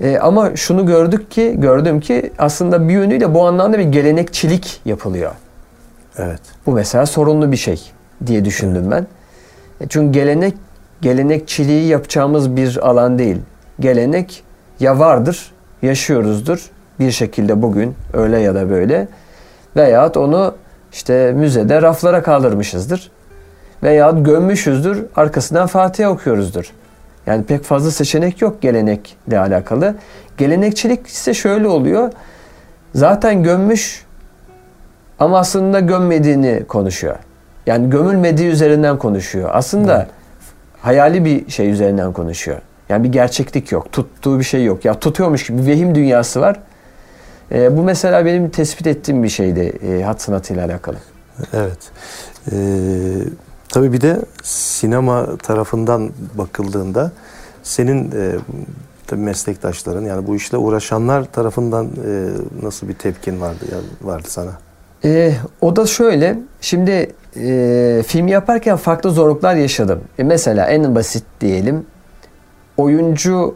E, 0.01 0.17
ama 0.17 0.55
şunu 0.55 0.85
gördük 0.85 1.31
ki, 1.31 1.55
gördüm 1.57 1.99
ki 1.99 2.31
aslında 2.37 2.87
bir 2.87 2.93
yönüyle 2.93 3.33
bu 3.33 3.47
anlamda 3.47 3.79
bir 3.79 3.83
gelenekçilik 3.83 4.81
yapılıyor. 4.85 5.31
Evet. 6.17 6.41
Bu 6.65 6.71
mesela 6.71 7.05
sorunlu 7.05 7.51
bir 7.51 7.57
şey 7.57 7.91
diye 8.25 8.45
düşündüm 8.45 8.91
ben. 8.91 9.07
E, 9.81 9.87
Çünkü 9.89 10.11
gelenek 10.19 10.53
gelenekçiliği 11.01 11.87
yapacağımız 11.87 12.55
bir 12.55 12.89
alan 12.89 13.19
değil. 13.19 13.37
Gelenek 13.79 14.43
ya 14.79 14.99
vardır, 14.99 15.51
yaşıyoruzdur 15.81 16.69
bir 16.99 17.11
şekilde 17.11 17.61
bugün 17.61 17.95
öyle 18.13 18.39
ya 18.39 18.55
da 18.55 18.69
böyle 18.69 19.07
veyahut 19.75 20.17
onu 20.17 20.55
işte 20.91 21.31
müzede 21.35 21.81
raflara 21.81 22.23
kaldırmışızdır. 22.23 23.11
Veyahut 23.83 24.25
gömmüşüzdür, 24.25 25.05
arkasından 25.15 25.67
Fatiha 25.67 26.11
okuyoruzdur. 26.11 26.71
Yani 27.25 27.43
pek 27.43 27.63
fazla 27.63 27.91
seçenek 27.91 28.41
yok 28.41 28.61
gelenekle 28.61 29.39
alakalı. 29.39 29.95
Gelenekçilik 30.37 31.07
ise 31.07 31.33
şöyle 31.33 31.67
oluyor. 31.67 32.11
Zaten 32.95 33.43
gömmüş 33.43 34.05
ama 35.19 35.39
aslında 35.39 35.79
gömmediğini 35.79 36.63
konuşuyor. 36.67 37.15
Yani 37.65 37.89
gömülmediği 37.89 38.49
üzerinden 38.49 38.97
konuşuyor. 38.97 39.49
Aslında 39.53 39.95
Evet. 39.97 40.07
hayali 40.81 41.25
bir 41.25 41.51
şey 41.51 41.69
üzerinden 41.69 42.13
konuşuyor. 42.13 42.57
Yani 42.89 43.03
bir 43.03 43.11
gerçeklik 43.11 43.71
yok. 43.71 43.91
Tuttuğu 43.91 44.39
bir 44.39 44.43
şey 44.43 44.65
yok. 44.65 44.85
Ya 44.85 44.99
tutuyormuş 44.99 45.47
gibi 45.47 45.61
bir 45.61 45.67
vehim 45.67 45.95
dünyası 45.95 46.41
var. 46.41 46.59
Ee, 47.51 47.77
bu 47.77 47.83
mesela 47.83 48.25
benim 48.25 48.49
tespit 48.49 48.87
ettiğim 48.87 49.23
bir 49.23 49.29
şeydi 49.29 49.73
e, 49.87 50.03
hat 50.03 50.21
sanatıyla 50.21 50.65
alakalı. 50.65 50.95
Evet. 51.53 51.77
Ee, 52.51 52.55
tabii 53.71 53.93
bir 53.93 54.01
de 54.01 54.19
sinema 54.43 55.37
tarafından 55.37 56.11
bakıldığında 56.37 57.11
senin 57.63 58.11
e, 58.11 58.35
tabii 59.07 59.21
meslektaşların 59.21 60.01
yani 60.01 60.27
bu 60.27 60.35
işle 60.35 60.57
uğraşanlar 60.57 61.23
tarafından 61.23 61.85
e, 61.85 62.29
nasıl 62.65 62.87
bir 62.87 62.93
tepkin 62.93 63.41
vardı 63.41 63.65
ya, 63.71 63.77
vardı 64.01 64.27
sana? 64.27 64.51
Ee, 65.05 65.33
o 65.61 65.75
da 65.75 65.85
şöyle. 65.85 66.39
Şimdi 66.61 67.13
e, 67.35 68.03
film 68.07 68.27
yaparken 68.27 68.77
farklı 68.77 69.11
zorluklar 69.11 69.55
yaşadım. 69.55 70.01
E, 70.19 70.23
mesela 70.23 70.65
en 70.67 70.95
basit 70.95 71.23
diyelim. 71.41 71.85
Oyuncu 72.77 73.55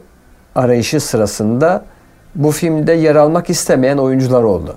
arayışı 0.55 0.99
sırasında 0.99 1.85
bu 2.35 2.51
filmde 2.51 2.93
yer 2.93 3.15
almak 3.15 3.49
istemeyen 3.49 3.97
oyuncular 3.97 4.43
oldu. 4.43 4.75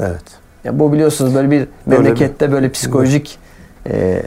Evet. 0.00 0.22
Ya 0.64 0.78
bu 0.78 0.92
biliyorsunuz 0.92 1.34
böyle 1.34 1.50
bir 1.50 1.68
Böyle 1.86 2.02
memlekette 2.02 2.52
böyle 2.52 2.70
psikolojik 2.70 3.38
e, 3.90 4.22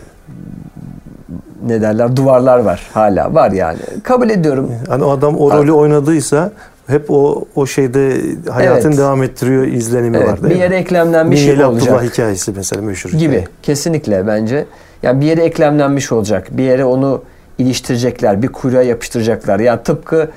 ne 1.68 1.82
derler 1.82 2.16
duvarlar 2.16 2.60
var 2.60 2.90
hala 2.94 3.34
var 3.34 3.52
yani. 3.52 3.80
Kabul 4.04 4.30
ediyorum. 4.30 4.72
Hani 4.90 5.04
o 5.04 5.10
adam 5.12 5.38
o 5.38 5.52
rolü 5.52 5.72
oynadıysa 5.72 6.52
hep 6.88 7.06
o 7.12 7.46
o 7.56 7.66
şeyde 7.66 8.22
hayatını 8.52 8.90
Evet. 8.92 8.98
devam 9.00 9.24
ettiriyor 9.24 9.68
izlenimi 9.68 10.18
Evet, 10.18 10.28
var 10.28 10.42
değil 10.42 10.50
bir 10.50 10.56
mi? 10.56 10.62
yere 10.62 10.76
eklemlenmiş 10.76 11.42
Minyeli 11.42 11.66
olacak. 11.66 11.90
Abdullah 11.90 12.04
hikayesi 12.12 12.52
mesela 12.56 12.82
meşhur 12.82 13.10
gibi 13.10 13.32
hikaye. 13.32 13.48
kesinlikle 13.64 14.28
bence. 14.28 14.66
Yani 15.04 15.22
bir 15.22 15.26
yere 15.26 15.44
eklemlenmiş 15.44 16.12
olacak. 16.12 16.48
Bir 16.52 16.64
yere 16.64 16.86
onu 16.86 17.22
iliştirecekler. 17.58 18.42
Bir 18.42 18.48
kuyruğa 18.48 18.82
yapıştıracaklar. 18.82 19.60
Yani 19.60 19.80
tıpkı 19.84 20.30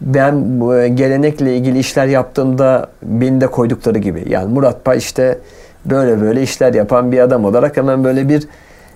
ben 0.00 0.60
e, 0.82 0.88
gelenekle 0.88 1.56
ilgili 1.56 1.78
işler 1.78 2.06
yaptığımda 2.06 2.86
beni 3.02 3.40
de 3.40 3.46
koydukları 3.46 3.98
gibi. 3.98 4.24
Yani 4.28 4.52
Murat 4.52 4.84
Pay 4.84 4.98
işte 4.98 5.38
böyle 5.84 6.20
böyle 6.20 6.42
işler 6.42 6.74
yapan 6.74 7.12
bir 7.12 7.18
adam 7.18 7.44
olarak 7.44 7.76
hemen 7.76 8.04
böyle 8.04 8.28
bir 8.28 8.48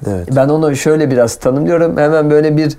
Evet. 0.06 0.28
ben 0.36 0.48
onu 0.48 0.76
şöyle 0.76 1.10
biraz 1.10 1.34
tanımlıyorum. 1.36 1.96
Hemen 1.96 2.30
böyle 2.30 2.56
bir 2.56 2.76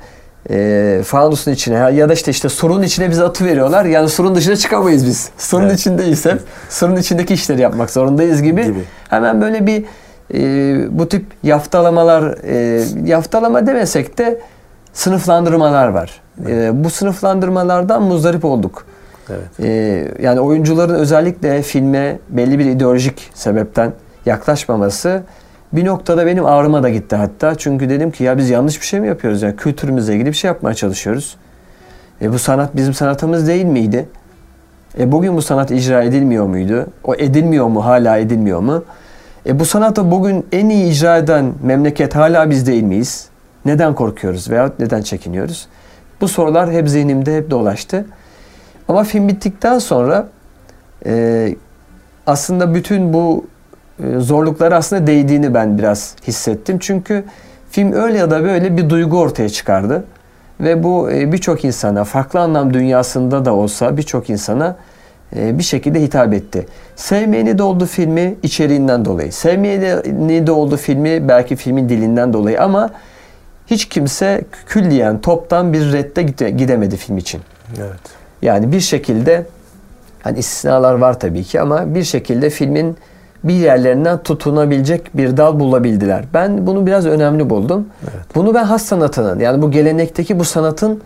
e, 0.50 1.02
fanusun 1.04 1.52
içine 1.52 1.92
ya 1.94 2.10
da 2.10 2.14
işte 2.14 2.32
işte 2.32 2.50
surun 2.50 2.82
içine 2.82 3.10
bizi 3.10 3.24
atı 3.24 3.46
veriyorlar. 3.46 3.86
Yani 3.86 4.10
surun 4.10 4.36
dışına 4.36 4.56
çıkamayız 4.56 5.06
biz. 5.08 5.30
Surun 5.38 5.66
Evet. 5.66 5.80
içindeyiz 5.80 6.26
hep. 6.26 6.40
Surun 6.70 6.96
içindeki 6.96 7.34
işleri 7.34 7.62
yapmak 7.62 7.90
zorundayız 7.90 8.42
gibi. 8.42 8.64
Gibi. 8.64 8.84
Hemen 9.10 9.42
böyle 9.42 9.68
bir 9.68 9.86
e, 10.34 11.00
bu 11.00 11.10
tip 11.10 11.26
yaftalamalar 11.44 12.38
e, 12.44 12.84
yaftalama 13.06 13.68
demesek 13.68 14.18
de 14.18 14.40
sınıflandırmalar 14.94 15.88
var. 15.88 16.22
E, 16.48 16.84
bu 16.84 16.90
sınıflandırmalardan 16.90 18.04
muzdarip 18.04 18.46
olduk. 18.46 18.86
Evet. 19.30 19.60
E, 19.60 20.08
yani 20.22 20.40
oyuncuların 20.40 20.94
özellikle 20.94 21.62
filme 21.62 22.20
belli 22.30 22.60
bir 22.60 22.66
ideolojik 22.66 23.32
sebepten 23.34 23.92
yaklaşmaması 24.26 25.22
bir 25.74 25.86
noktada 25.86 26.26
benim 26.26 26.46
ağrıma 26.46 26.84
da 26.84 26.90
gitti 26.90 27.16
hatta. 27.16 27.56
Çünkü 27.56 27.90
dedim 27.90 28.12
ki 28.12 28.24
ya 28.24 28.38
biz 28.38 28.50
yanlış 28.50 28.82
bir 28.82 28.86
şey 28.86 29.00
mi 29.00 29.08
yapıyoruz? 29.08 29.42
Yani 29.42 29.56
kültürümüzle 29.56 30.14
ilgili 30.14 30.28
bir 30.28 30.34
şey 30.34 30.48
yapmaya 30.48 30.74
çalışıyoruz. 30.74 31.38
E, 32.22 32.34
bu 32.34 32.40
sanat 32.40 32.76
bizim 32.76 32.94
sanatımız 32.94 33.48
değil 33.48 33.66
miydi? 33.66 34.10
E, 35.00 35.12
bugün 35.12 35.36
bu 35.36 35.42
sanat 35.42 35.72
icra 35.72 36.04
edilmiyor 36.04 36.46
muydu? 36.46 36.88
O 37.04 37.16
edilmiyor 37.16 37.68
mu? 37.68 37.86
Hala 37.86 38.18
edilmiyor 38.18 38.60
mu? 38.60 38.84
E, 39.46 39.60
bu 39.60 39.66
sanatı 39.66 40.12
bugün 40.12 40.46
en 40.52 40.70
iyi 40.70 40.92
icra 40.92 41.18
eden 41.18 41.54
memleket 41.64 42.16
hala 42.16 42.50
biz 42.50 42.68
değil 42.68 42.84
miyiz? 42.84 43.28
Neden 43.66 43.96
korkuyoruz 43.96 44.50
veyahut 44.50 44.80
neden 44.80 45.02
çekiniyoruz? 45.02 45.68
Bu 46.22 46.28
sorular 46.28 46.72
hep 46.72 46.90
zihnimde 46.90 47.38
hep 47.38 47.52
dolaştı. 47.52 48.06
Ama 48.88 49.04
film 49.04 49.28
bittikten 49.28 49.80
sonra 49.80 50.28
e, 51.06 51.56
aslında 52.28 52.76
bütün 52.76 53.14
bu 53.14 53.46
e, 54.00 54.20
zorluklara 54.20 54.76
aslında 54.76 55.08
değdiğini 55.08 55.54
ben 55.54 55.78
biraz 55.78 56.16
hissettim. 56.28 56.78
Çünkü 56.80 57.24
film 57.72 57.92
öyle 57.92 58.18
ya 58.18 58.32
da 58.32 58.44
böyle 58.44 58.78
bir 58.78 58.90
duygu 58.90 59.20
ortaya 59.20 59.50
çıkardı. 59.50 60.04
Ve 60.60 60.84
bu 60.84 61.12
e, 61.12 61.32
birçok 61.32 61.66
insana, 61.66 62.04
farklı 62.04 62.40
anlam 62.40 62.74
dünyasında 62.74 63.46
da 63.46 63.54
olsa 63.54 63.98
birçok 63.98 64.30
insana 64.30 64.76
e, 65.36 65.58
bir 65.58 65.64
şekilde 65.64 66.02
hitap 66.02 66.34
etti. 66.34 66.66
Sevmeyeni 66.96 67.58
de 67.58 67.64
oldu 67.64 67.86
filmi 67.86 68.36
içeriğinden 68.44 69.06
dolayı. 69.06 69.32
Sevmeyeni 69.32 70.48
de 70.48 70.52
oldu 70.52 70.78
filmi 70.78 71.28
belki 71.28 71.56
filmin 71.56 71.90
dilinden 71.90 72.34
dolayı 72.34 72.62
ama 72.62 72.90
hiç 73.68 73.86
kimse 73.90 74.42
külliyen 74.66 75.22
toptan 75.22 75.74
bir 75.74 75.94
redde 75.94 76.22
gide- 76.24 76.50
gidemedi 76.50 76.98
film 76.98 77.18
için. 77.18 77.42
Evet. 77.80 78.00
Yani 78.42 78.72
bir 78.72 78.80
şekilde 78.80 79.46
hani 80.22 80.40
istisnalar 80.40 80.94
var 80.94 81.20
tabii 81.20 81.44
ki 81.44 81.62
ama 81.62 81.96
bir 81.96 82.04
şekilde 82.04 82.50
filmin 82.50 82.98
bir 83.44 83.54
yerlerinden 83.54 84.24
tutunabilecek 84.24 85.18
bir 85.18 85.38
dal 85.38 85.60
bulabildiler. 85.60 86.26
Ben 86.34 86.68
bunu 86.68 86.86
biraz 86.88 87.06
önemli 87.06 87.50
buldum. 87.50 87.88
Evet. 88.04 88.26
Bunu 88.36 88.54
ben 88.54 88.64
has 88.64 88.86
sanatının 88.86 89.40
yani 89.40 89.62
bu 89.62 89.72
gelenekteki 89.72 90.40
bu 90.40 90.44
sanatın 90.44 91.02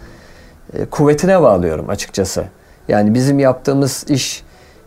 e, 0.74 0.86
kuvvetine 0.86 1.41
bağlıyorum 1.41 1.89
açıkçası. 1.89 2.44
Yani 2.88 3.13
bizim 3.13 3.39
yaptığımız 3.39 4.06
iş 4.10 4.44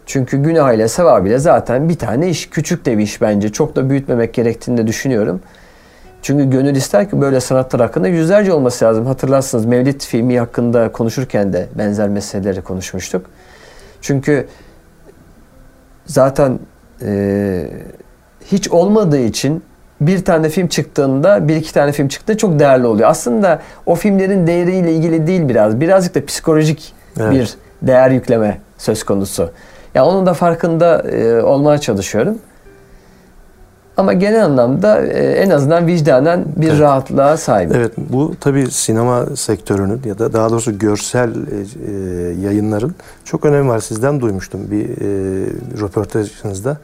çünkü 0.07 0.43
günah 0.43 0.73
ile 0.73 0.89
sevap 0.89 1.27
ile 1.27 1.39
zaten 1.39 1.89
bir 1.89 1.99
tane 1.99 2.29
iş. 2.29 2.51
Küçük 2.51 2.85
de 2.85 2.99
bir 2.99 3.03
iş 3.03 3.21
bence. 3.21 3.53
Çok 3.53 3.77
da 3.77 3.91
büyütmemek 3.91 4.35
gerektiğini 4.35 4.79
de 4.79 4.87
düşünüyorum. 4.87 5.41
Çünkü 6.23 6.51
gönül 6.51 6.77
ister 6.77 7.11
ki 7.11 7.21
böyle 7.21 7.41
sanatlar 7.41 7.81
hakkında 7.81 8.09
yüzlerce 8.09 8.53
olması 8.53 8.85
lazım. 8.85 9.07
Hatırlarsınız 9.07 9.65
Mevlid 9.65 10.01
filmi 10.01 10.39
hakkında 10.39 10.93
konuşurken 10.93 11.53
de 11.53 11.69
benzer 11.79 12.09
meseleleri 12.09 12.63
konuşmuştuk. 12.63 13.27
Çünkü 14.01 14.47
zaten 16.07 16.59
e, 17.05 17.71
hiç 18.47 18.69
olmadığı 18.69 19.21
için 19.21 19.63
bir 20.01 20.25
tane 20.25 20.49
film 20.49 20.69
çıktığında, 20.69 21.49
bir 21.49 21.57
iki 21.57 21.75
tane 21.75 21.93
film 21.93 22.09
çıktığında 22.09 22.37
çok 22.39 22.59
değerli 22.59 22.87
oluyor. 22.87 23.09
Aslında 23.09 23.61
o 23.87 23.95
filmlerin 23.95 24.47
değeriyle 24.47 24.93
ilgili 24.93 25.27
değil 25.27 25.49
biraz. 25.49 25.81
Birazcık 25.81 26.15
da 26.15 26.27
psikolojik 26.27 26.93
Evet. 27.21 27.33
bir 27.33 27.55
değer 27.89 28.11
yükleme 28.11 28.61
söz 28.79 29.05
konusu. 29.05 29.51
Ya 29.95 30.05
onun 30.07 30.27
da 30.27 30.35
farkında 30.35 31.03
e, 31.03 31.43
olmaya 31.43 31.79
çalışıyorum. 31.79 32.39
Ama 33.97 34.13
genel 34.13 34.45
anlamda 34.45 35.07
e, 35.07 35.33
en 35.33 35.51
azından 35.51 35.87
vicdanen 35.87 36.45
bir 36.57 36.69
Evet. 36.69 36.81
rahatlığa 36.81 37.37
sahibim. 37.37 37.77
Evet 37.77 37.93
bu 37.97 38.35
tabii 38.41 38.71
sinema 38.71 39.27
sektörünün 39.37 40.01
ya 40.05 40.19
da 40.19 40.33
daha 40.33 40.51
doğrusu 40.51 40.79
görsel 40.79 41.31
e, 41.31 41.35
e, 41.35 41.95
yayınların 42.41 42.95
çok 43.25 43.45
önemi 43.45 43.69
var. 43.69 43.79
Sizden 43.79 44.21
duymuştum 44.21 44.71
bir 44.71 44.89
röportajınızda. 45.81 46.77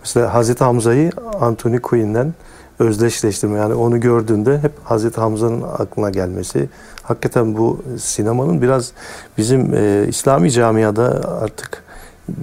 Mesela 0.00 0.34
Hazreti 0.34 0.64
Hamza'yı 0.64 1.10
Anthony 1.40 1.78
Quinn'den 1.78 2.34
özdeşleştirme 2.78 3.58
yani 3.58 3.74
onu 3.74 4.00
gördüğünde 4.00 4.58
hep 4.58 4.72
Hazreti 4.84 5.20
Hamza'nın 5.20 5.62
aklına 5.62 6.10
gelmesi. 6.10 6.68
Hakikaten 7.02 7.56
bu 7.56 7.82
sinemanın 7.98 8.62
biraz 8.62 8.92
bizim 9.38 9.74
e, 9.74 10.04
İslami 10.08 10.50
camiada 10.50 11.20
artık 11.42 11.82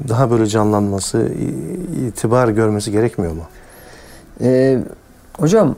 daha 0.10 0.32
böyle 0.32 0.48
canlanması, 0.48 1.28
itibar 2.08 2.48
görmesi 2.48 2.92
gerekmiyor 2.92 3.34
mu? 3.34 3.44
Ee, 4.42 4.78
hocam 5.40 5.76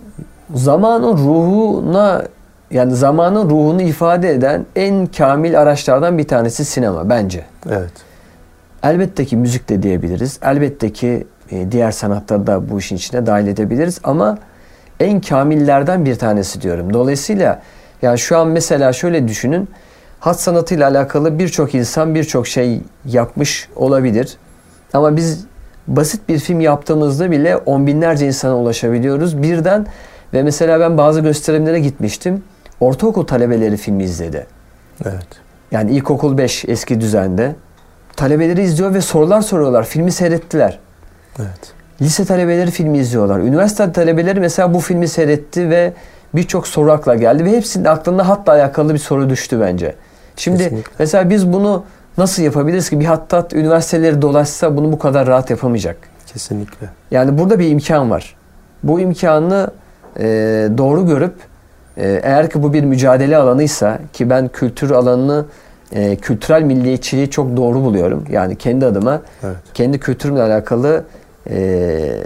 zamanın 0.55 1.17
ruhuna 1.17 2.23
yani 2.71 2.95
zamanın 2.95 3.49
ruhunu 3.49 3.81
ifade 3.81 4.29
eden 4.29 4.65
en 4.75 5.05
kamil 5.05 5.61
araçlardan 5.61 6.17
bir 6.17 6.27
tanesi 6.27 6.65
sinema 6.65 7.09
bence. 7.09 7.45
Evet. 7.69 7.91
Elbette 8.83 9.25
ki 9.25 9.37
müzik 9.37 9.69
de 9.69 9.83
diyebiliriz. 9.83 10.39
Elbette 10.43 10.93
ki 10.93 11.27
e, 11.51 11.71
diğer 11.71 11.91
sanatları 11.91 12.47
da 12.47 12.69
bu 12.69 12.79
işin 12.79 12.95
içine 12.95 13.25
dahil 13.25 13.47
edebiliriz 13.47 13.99
ama 14.03 14.37
en 14.99 15.21
kamillerden 15.21 16.05
bir 16.05 16.15
tanesi 16.15 16.61
diyorum. 16.61 16.93
Dolayısıyla 16.93 17.61
yani 18.01 18.19
şu 18.19 18.37
an 18.37 18.47
mesela 18.47 18.93
şöyle 18.93 19.27
düşünün. 19.27 19.69
hat 20.19 20.39
sanatıyla 20.39 20.89
alakalı 20.89 21.39
birçok 21.39 21.75
insan 21.75 22.15
birçok 22.15 22.47
şey 22.47 22.81
yapmış 23.05 23.69
olabilir. 23.75 24.37
Ama 24.93 25.15
biz 25.15 25.45
basit 25.87 26.29
bir 26.29 26.39
film 26.39 26.59
yaptığımızda 26.59 27.31
bile 27.31 27.57
on 27.57 27.87
binlerce 27.87 28.27
insana 28.27 28.57
ulaşabiliyoruz 28.57 29.41
birden 29.41 29.85
ve 30.33 30.43
mesela 30.43 30.79
ben 30.79 30.97
bazı 30.97 31.19
gösterimlere 31.19 31.79
gitmiştim. 31.79 32.43
Ortaokul 32.79 33.25
talebeleri 33.25 33.77
filmi 33.77 34.03
izledi. 34.03 34.47
Evet. 35.05 35.27
Yani 35.71 35.91
ilkokul 35.91 36.37
5 36.37 36.65
eski 36.67 37.01
düzende. 37.01 37.55
Talebeleri 38.15 38.61
izliyor 38.61 38.93
ve 38.93 39.01
sorular 39.01 39.41
soruyorlar. 39.41 39.83
Filmi 39.83 40.11
seyrettiler. 40.11 40.79
Evet. 41.39 41.73
Lise 42.01 42.25
talebeleri 42.25 42.71
filmi 42.71 42.97
izliyorlar. 42.97 43.39
Üniversite 43.39 43.91
talebeleri 43.91 44.39
mesela 44.39 44.73
bu 44.73 44.79
filmi 44.79 45.07
seyretti 45.07 45.69
ve 45.69 45.93
birçok 46.35 46.67
soru 46.67 46.91
akla 46.91 47.15
geldi 47.15 47.45
ve 47.45 47.51
hepsinin 47.51 47.85
aklında 47.85 48.27
hatla 48.29 48.53
alakalı 48.53 48.93
bir 48.93 48.99
soru 48.99 49.29
düştü 49.29 49.59
bence. 49.61 49.95
Şimdi 50.35 50.57
Kesinlikle. 50.57 50.91
mesela 50.99 51.29
biz 51.29 51.53
bunu 51.53 51.83
nasıl 52.21 52.43
yapabiliriz 52.43 52.89
ki 52.89 52.99
bir 52.99 53.05
hattat 53.05 53.53
üniversiteleri 53.53 54.21
dolaşsa 54.21 54.77
bunu 54.77 54.91
bu 54.91 54.99
kadar 54.99 55.27
rahat 55.27 55.49
yapamayacak. 55.49 55.97
Kesinlikle. 56.27 56.89
Yani 57.11 57.37
burada 57.37 57.59
bir 57.59 57.69
imkan 57.69 58.09
var. 58.09 58.35
Bu 58.83 58.99
imkanı 58.99 59.71
e, 60.19 60.23
doğru 60.77 61.07
görüp 61.07 61.33
e, 61.97 62.19
eğer 62.23 62.49
ki 62.49 62.63
bu 62.63 62.73
bir 62.73 62.83
mücadele 62.83 63.37
alanıysa 63.37 63.99
ki 64.13 64.29
ben 64.29 64.47
kültür 64.47 64.91
alanını 64.91 65.45
e, 65.91 66.15
kültürel 66.15 66.61
milliyetçiliği 66.63 67.29
çok 67.29 67.57
doğru 67.57 67.81
buluyorum. 67.83 68.23
Yani 68.29 68.55
kendi 68.55 68.85
adıma 68.85 69.21
Evet. 69.43 69.55
kendi 69.73 69.99
kültürümle 69.99 70.41
alakalı 70.41 71.03
e, 71.49 72.23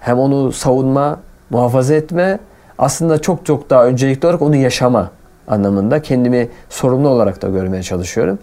hem 0.00 0.18
onu 0.18 0.52
savunma, 0.52 1.20
muhafaza 1.50 1.94
etme 1.94 2.38
aslında 2.78 3.22
çok 3.22 3.46
çok 3.46 3.70
daha 3.70 3.86
öncelikli 3.86 4.26
olarak 4.26 4.42
onu 4.42 4.56
yaşama 4.56 5.10
anlamında 5.48 6.02
kendimi 6.02 6.48
sorumlu 6.70 7.08
olarak 7.08 7.42
da 7.42 7.48
görmeye 7.48 7.82
çalışıyorum. 7.82 8.38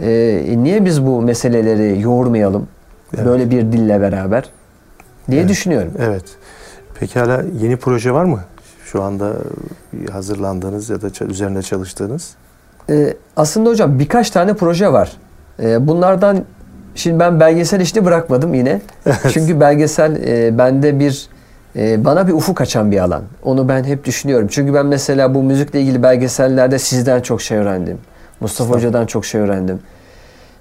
E, 0.00 0.54
niye 0.56 0.84
biz 0.84 1.06
bu 1.06 1.22
meseleleri 1.22 2.00
yoğurmayalım 2.00 2.68
Evet. 3.16 3.26
böyle 3.26 3.50
bir 3.50 3.72
dille 3.72 4.00
beraber 4.00 4.44
diye 5.30 5.40
Evet. 5.40 5.50
düşünüyorum. 5.50 5.92
Evet. 5.98 6.24
Pekala 7.00 7.42
yeni 7.60 7.76
proje 7.76 8.12
var 8.12 8.24
mı? 8.24 8.40
Şu 8.84 9.02
anda 9.02 9.32
hazırlandığınız 10.12 10.90
ya 10.90 11.02
da 11.02 11.24
üzerinde 11.24 11.62
çalıştığınız? 11.62 12.34
Ee, 12.90 13.14
aslında 13.36 13.70
hocam 13.70 13.98
birkaç 13.98 14.30
tane 14.30 14.54
proje 14.54 14.92
var. 14.92 15.12
Ee, 15.62 15.86
bunlardan 15.86 16.44
şimdi 16.94 17.20
ben 17.20 17.40
belgesel 17.40 17.80
işini 17.80 18.04
bırakmadım 18.04 18.54
yine. 18.54 18.80
Çünkü 19.32 19.60
belgesel 19.60 20.16
e, 20.28 20.58
bende 20.58 20.98
bir 20.98 21.28
e, 21.76 22.04
bana 22.04 22.28
bir 22.28 22.32
ufuk 22.32 22.60
açan 22.60 22.90
bir 22.90 22.98
alan. 22.98 23.22
Onu 23.42 23.68
ben 23.68 23.84
hep 23.84 24.04
düşünüyorum. 24.04 24.48
Çünkü 24.50 24.74
ben 24.74 24.86
mesela 24.86 25.34
bu 25.34 25.42
müzikle 25.42 25.80
ilgili 25.80 26.02
belgesellerde 26.02 26.78
sizden 26.78 27.20
çok 27.20 27.42
şey 27.42 27.58
öğrendim. 27.58 27.98
Mustafa. 28.44 28.74
Hoca'dan 28.74 29.06
çok 29.06 29.24
şey 29.26 29.40
öğrendim. 29.40 29.80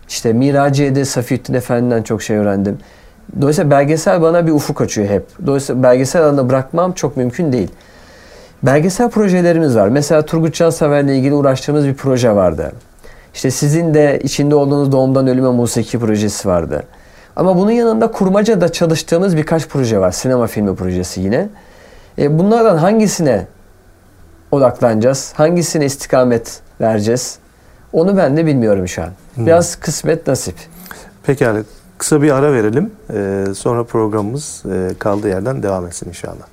İşte 0.10 0.34
Miraciye'de 0.34 1.06
Safiyyettin 1.06 1.54
Efendi'den 1.54 2.04
çok 2.04 2.24
şey 2.24 2.38
öğrendim. 2.38 2.78
Dolayısıyla 3.42 3.72
belgesel 3.72 4.22
bana 4.22 4.48
bir 4.48 4.52
ufuk 4.52 4.82
açıyor 4.82 5.08
hep. 5.08 5.26
Dolayısıyla 5.46 5.84
belgesel 5.84 6.24
alanında 6.24 6.50
bırakmam 6.50 6.92
çok 6.94 7.18
mümkün 7.18 7.54
değil. 7.54 7.72
Belgesel 8.64 9.10
projelerimiz 9.10 9.76
var. 9.76 9.88
Mesela 9.88 10.26
Turgut 10.26 10.54
Cansever'le 10.56 11.08
ilgili 11.08 11.34
uğraştığımız 11.34 11.86
bir 11.88 11.94
proje 11.94 12.36
vardı. 12.36 12.72
İşte 13.34 13.52
sizin 13.52 13.94
de 13.94 14.20
içinde 14.24 14.56
olduğunuz 14.56 14.92
Doğumdan 14.92 15.28
Ölüme 15.28 15.50
Musiki 15.50 16.00
projesi 16.00 16.48
vardı. 16.48 16.84
Ama 17.36 17.58
bunun 17.58 17.72
yanında 17.72 18.12
Kurmaca'da 18.12 18.72
çalıştığımız 18.72 19.38
birkaç 19.38 19.68
proje 19.68 20.00
var. 20.00 20.12
Sinema 20.12 20.48
filmi 20.48 20.76
projesi 20.76 21.22
yine. 21.22 21.50
E, 22.18 22.40
bunlardan 22.40 22.78
hangisine 22.78 23.48
odaklanacağız? 24.52 25.34
Hangisine 25.36 25.86
istikamet 25.86 26.60
vereceğiz? 26.82 27.38
Onu 27.94 28.18
ben 28.18 28.38
de 28.38 28.46
bilmiyorum 28.46 28.88
şu 28.88 29.04
an. 29.04 29.10
Biraz 29.38 29.76
kısmet 29.76 30.28
nasip. 30.28 30.56
Pekala 31.24 31.64
kısa 31.98 32.22
bir 32.22 32.32
ara 32.32 32.54
verelim. 32.54 32.92
Ee, 33.14 33.46
sonra 33.56 33.84
programımız 33.84 34.64
e, 34.72 34.92
kaldığı 35.00 35.28
yerden 35.28 35.64
devam 35.64 35.88
etsin 35.88 36.10
inşallah. 36.10 36.53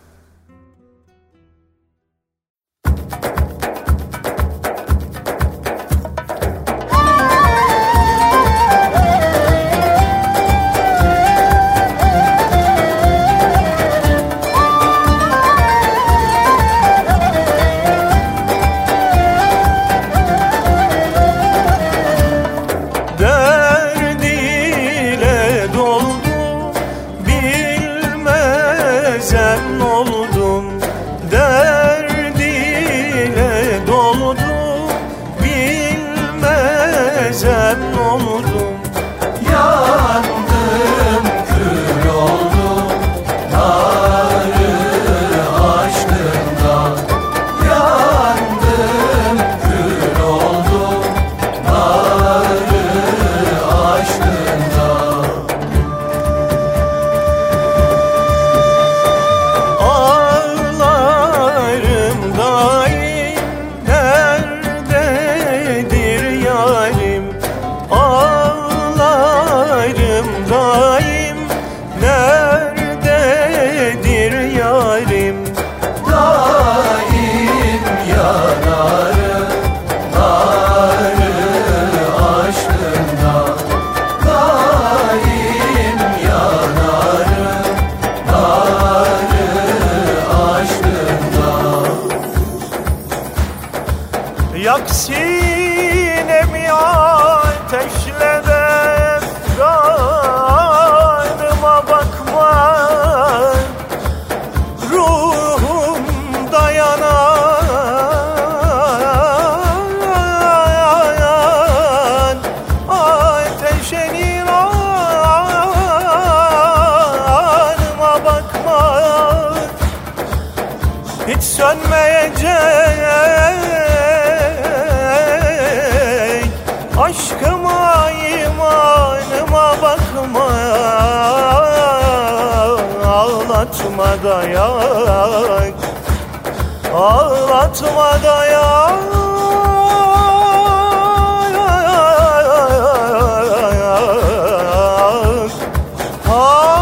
어? 146.32 146.79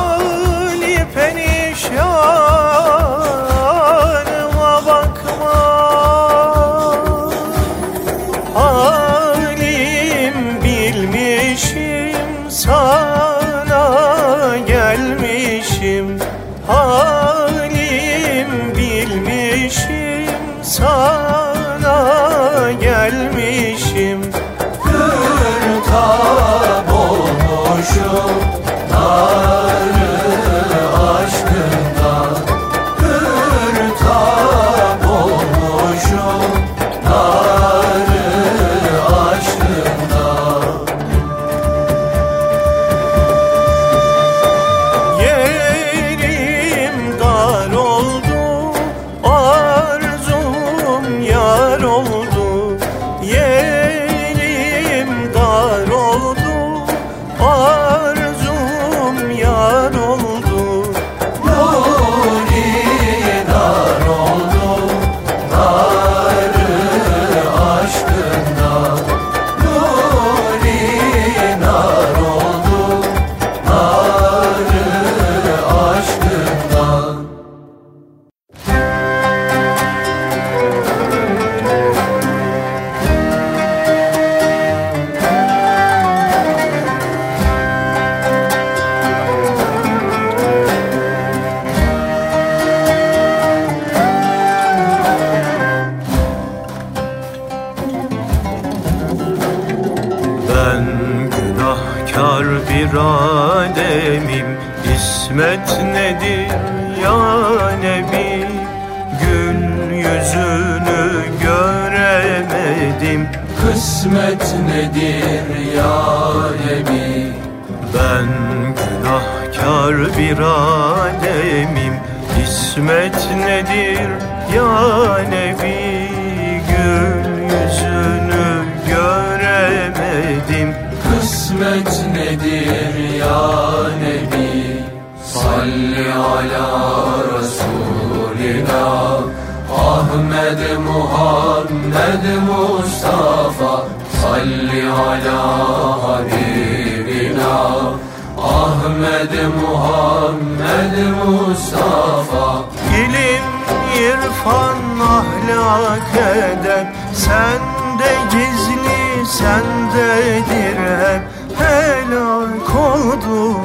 Ahlak 155.68 156.14
eder 156.14 156.86
Sende 157.12 158.12
gizli, 158.32 159.26
sendedir 159.26 160.78
hep 161.02 161.22
Helak 161.58 162.76
oldu 162.76 163.60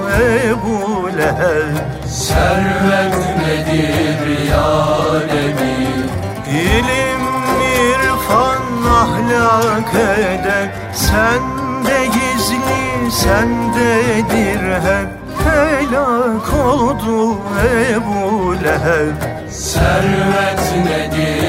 Ebu 0.48 1.10
Leheb. 1.18 1.76
Servet 2.08 3.16
nedir 3.40 4.48
ya 4.52 4.74
Nebi? 5.28 5.76
İlim, 6.50 7.24
irfan, 7.80 8.64
ahlak 9.02 9.94
eder 9.94 10.68
Sende 10.94 12.06
gizli, 12.06 13.12
sendedir 13.12 14.64
hep 14.88 15.10
Helak 15.44 16.54
oldu 16.66 17.38
Ebu 17.92 18.54
Leheb. 18.64 19.16
Servet 19.52 20.86
nedir 20.86 21.43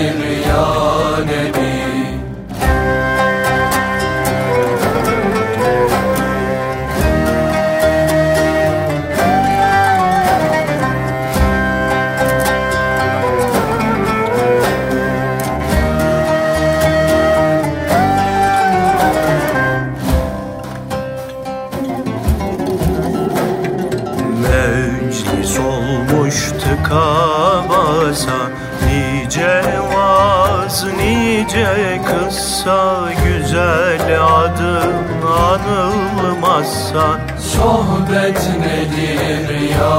Sohbet 37.56 38.40
nedir 38.60 39.60
ya 39.78 39.98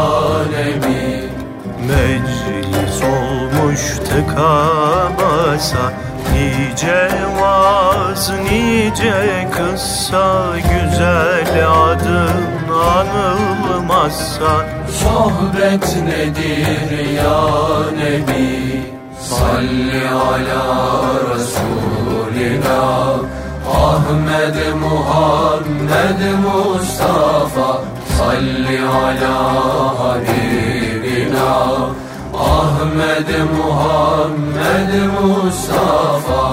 Nebi 0.52 1.30
Meclis 1.88 3.02
olmuş 3.04 3.82
tıka 4.10 4.68
basa 5.18 5.94
Nice 6.34 7.10
vaz, 7.41 8.32
nice 8.52 9.48
kıssa 9.52 10.56
Güzel 10.58 11.68
adın 11.70 12.74
anılmazsa. 12.74 14.65
Sohbet 15.04 15.96
nedir 16.04 17.13
ya 17.15 17.39
Nebi 17.98 18.82
Salli 19.20 20.10
ala 20.10 20.63
Resulina 21.30 22.86
Ahmed 23.68 24.56
Muhammed 24.82 26.22
Mustafa 26.44 27.35
Salli 28.36 28.80
ala 28.80 29.36
Habibina 30.00 31.54
Ahmed 32.34 33.30
Muhammed 33.58 34.91
Mustafa 35.15 36.43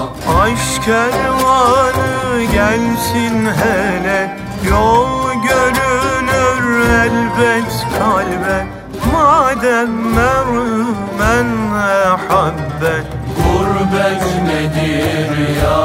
Aşk 0.43 0.83
kervanı 0.85 2.43
gelsin 2.53 3.35
hele 3.61 4.37
Yol 4.69 5.33
görünür 5.33 6.89
elbet 6.89 7.71
kalbe. 7.99 8.65
Madem 9.13 9.91
mermen 10.15 11.47
habbe 12.29 12.95
Gurbet 13.37 14.23
nedir 14.47 15.37
ya 15.63 15.83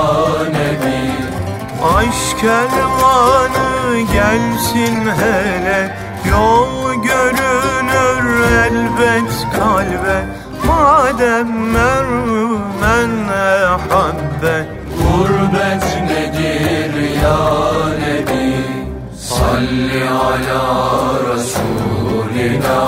Nebi? 0.52 1.12
Aşk 1.96 2.27
kervanı 2.40 4.01
gelsin 4.12 5.11
hele. 5.20 5.96
Yol 6.31 6.94
görünür 6.94 8.51
elbet 8.51 9.46
kalbe. 9.57 10.24
Madem 10.66 11.48
mermen 11.72 13.11
habbe 13.90 14.66
Gurbet 14.98 15.87
nedir 16.09 16.94
ya 17.22 17.40
Nebi? 18.01 18.55
Salli 19.16 20.03
ala 20.09 20.64
Resulina 21.29 22.83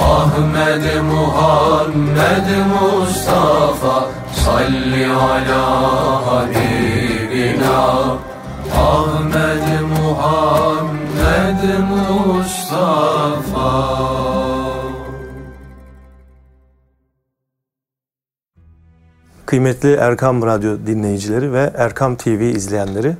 Ahmed 0.00 0.84
Muhammed 1.02 2.48
Mustafa. 2.72 3.96
Salli 4.44 5.06
ala 5.06 5.64
Habibina 6.26 7.86
Ahmed 8.76 9.82
Muhammed 9.82 11.62
Mustafa 11.90 13.26
Kıymetli 19.46 19.92
Erkam 19.94 20.42
Radyo 20.42 20.76
dinleyicileri 20.86 21.52
ve 21.52 21.72
Erkam 21.76 22.16
TV 22.16 22.28
izleyenleri 22.28 23.16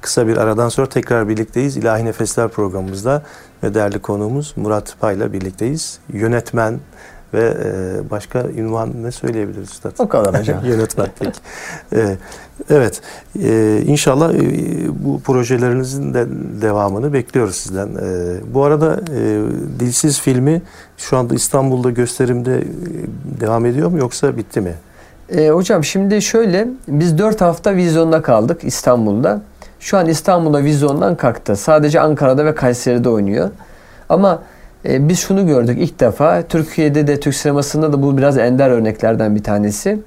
kısa 0.00 0.26
bir 0.26 0.36
aradan 0.36 0.68
sonra 0.68 0.88
tekrar 0.88 1.28
birlikteyiz. 1.28 1.76
İlahi 1.76 2.04
Nefesler 2.04 2.48
programımızda 2.48 3.22
ve 3.62 3.74
değerli 3.74 3.98
konuğumuz 3.98 4.54
Murat 4.56 4.96
Pay'la 5.00 5.32
birlikteyiz. 5.32 5.98
Yönetmen 6.12 6.80
ve 7.34 7.54
e, 7.64 8.10
başka 8.10 8.42
ünvan 8.42 9.02
ne 9.02 9.10
söyleyebiliriz 9.10 9.70
Üstad? 9.70 9.92
O 9.98 10.08
kadar 10.08 10.38
hocam. 10.40 10.64
Yönetmen 10.64 11.08
peki. 11.18 11.40
Ee, 11.92 12.16
evet. 12.70 13.00
Ee, 13.42 13.82
inşallah 13.86 14.34
e, 14.34 14.40
bu 15.04 15.20
projelerinizin 15.20 16.14
de 16.14 16.26
devamını 16.62 17.12
bekliyoruz 17.12 17.56
sizden. 17.56 17.88
Ee, 17.88 18.54
bu 18.54 18.64
arada 18.64 19.00
e, 19.16 19.40
Dilsiz 19.80 20.20
filmi 20.20 20.62
şu 20.96 21.16
anda 21.16 21.34
İstanbul'da 21.34 21.90
gösterimde 21.90 22.58
e, 22.58 22.64
devam 23.40 23.66
ediyor 23.66 23.88
mu 23.88 23.98
yoksa 23.98 24.36
bitti 24.36 24.60
mi? 24.60 24.74
E, 25.30 25.48
hocam 25.48 25.84
şimdi 25.84 26.22
şöyle 26.22 26.68
biz 26.88 27.18
4 27.18 27.40
hafta 27.40 27.74
vizyonda 27.74 28.22
kaldık 28.22 28.60
İstanbul'da. 28.64 29.40
Şu 29.80 29.98
an 29.98 30.08
İstanbul'da 30.08 30.64
vizyondan 30.64 31.16
kalktı. 31.16 31.56
Sadece 31.56 32.00
Ankara'da 32.00 32.44
ve 32.44 32.54
Kayseri'de 32.54 33.08
oynuyor. 33.08 33.50
Ama 34.08 34.42
e, 34.84 35.08
biz 35.08 35.18
şunu 35.18 35.46
gördük 35.46 35.78
ilk 35.80 36.00
defa. 36.00 36.42
Türkiye'de 36.42 37.06
de 37.06 37.20
Türk 37.20 37.34
sinemasında 37.34 37.92
da 37.92 38.02
bu 38.02 38.18
biraz 38.18 38.38
ender 38.38 38.70
örneklerden 38.70 39.36
bir 39.36 39.42
tanesi. 39.42 39.98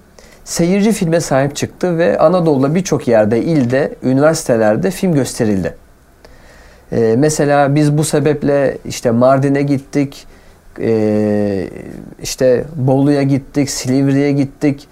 Seyirci 0.43 0.91
filme 0.91 1.19
sahip 1.19 1.55
çıktı 1.55 1.97
ve 1.97 2.19
Anadolu'da 2.19 2.75
birçok 2.75 3.07
yerde, 3.07 3.43
ilde, 3.43 3.95
üniversitelerde 4.03 4.91
film 4.91 5.13
gösterildi. 5.13 5.75
E, 6.91 7.15
mesela 7.17 7.75
biz 7.75 7.97
bu 7.97 8.03
sebeple 8.03 8.77
işte 8.85 9.11
Mardin'e 9.11 9.61
gittik, 9.61 10.27
e, 10.79 11.69
işte 12.23 12.63
Bolu'ya 12.75 13.23
gittik, 13.23 13.69
Silivri'ye 13.69 14.31
gittik, 14.31 14.87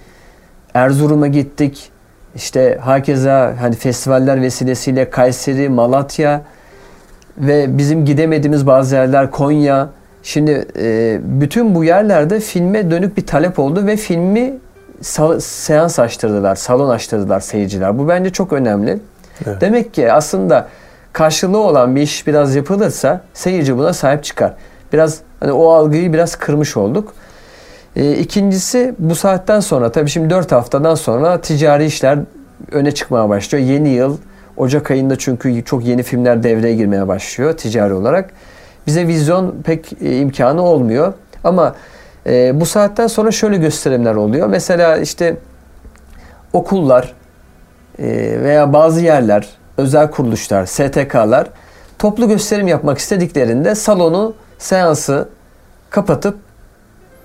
Erzurum'a 0.73 1.27
gittik. 1.27 1.89
İşte 2.35 2.79
herkese 2.83 3.53
hani 3.59 3.75
festivaller 3.75 4.41
vesilesiyle 4.41 5.09
Kayseri, 5.09 5.69
Malatya 5.69 6.41
ve 7.39 7.77
bizim 7.77 8.05
gidemediğimiz 8.05 8.67
bazı 8.67 8.95
yerler 8.95 9.31
Konya. 9.31 9.89
Şimdi 10.23 10.67
e, 10.79 11.19
bütün 11.23 11.75
bu 11.75 11.83
yerlerde 11.83 12.39
filme 12.39 12.91
dönük 12.91 13.17
bir 13.17 13.25
talep 13.25 13.59
oldu 13.59 13.87
ve 13.87 13.95
filmi 13.95 14.53
sa- 15.01 15.41
seans 15.41 15.99
açtırdılar, 15.99 16.55
salon 16.55 16.89
açtırdılar 16.89 17.39
seyirciler. 17.39 17.97
Bu 17.99 18.07
bence 18.07 18.29
çok 18.29 18.53
önemli. 18.53 18.99
Evet. 19.47 19.61
Demek 19.61 19.93
ki 19.93 20.11
aslında 20.11 20.67
karşılığı 21.13 21.57
olan 21.57 21.95
bir 21.95 22.01
iş 22.01 22.27
biraz 22.27 22.55
yapılırsa 22.55 23.21
seyirci 23.33 23.77
buna 23.77 23.93
sahip 23.93 24.23
çıkar. 24.23 24.53
Biraz 24.93 25.17
hani 25.39 25.51
o 25.51 25.69
algıyı 25.69 26.13
biraz 26.13 26.35
kırmış 26.35 26.77
olduk. 26.77 27.13
E, 27.95 28.13
ikincisi 28.13 28.95
bu 28.99 29.15
saatten 29.15 29.59
sonra 29.59 29.91
tabii 29.91 30.09
şimdi 30.09 30.29
4 30.29 30.51
haftadan 30.51 30.95
sonra 30.95 31.41
ticari 31.41 31.85
işler 31.85 32.19
öne 32.71 32.91
çıkmaya 32.91 33.29
başlıyor. 33.29 33.63
Yeni 33.63 33.89
yıl 33.89 34.17
Ocak 34.59 34.91
ayında 34.91 35.17
çünkü 35.17 35.63
çok 35.65 35.85
yeni 35.85 36.03
filmler 36.03 36.43
devreye 36.43 36.75
girmeye 36.75 37.07
başlıyor 37.07 37.57
ticari 37.57 37.93
olarak. 37.93 38.29
Bize 38.87 39.07
vizyon 39.07 39.55
pek 39.63 39.93
e, 40.01 40.17
imkanı 40.17 40.61
olmuyor. 40.61 41.13
Ama 41.43 41.75
e, 42.25 42.59
bu 42.59 42.65
saatten 42.65 43.07
sonra 43.07 43.31
şöyle 43.31 43.57
gösterimler 43.57 44.15
oluyor. 44.15 44.47
Mesela 44.47 44.97
işte 44.97 45.37
okullar 46.53 47.13
e, 47.99 48.07
veya 48.41 48.73
bazı 48.73 49.01
yerler, 49.01 49.49
özel 49.77 50.11
kuruluşlar, 50.11 50.65
STK'lar 50.65 51.47
toplu 51.99 52.27
gösterim 52.27 52.67
yapmak 52.67 52.97
istediklerinde 52.97 53.75
salonu, 53.75 54.33
seansı 54.57 55.29
kapatıp 55.89 56.48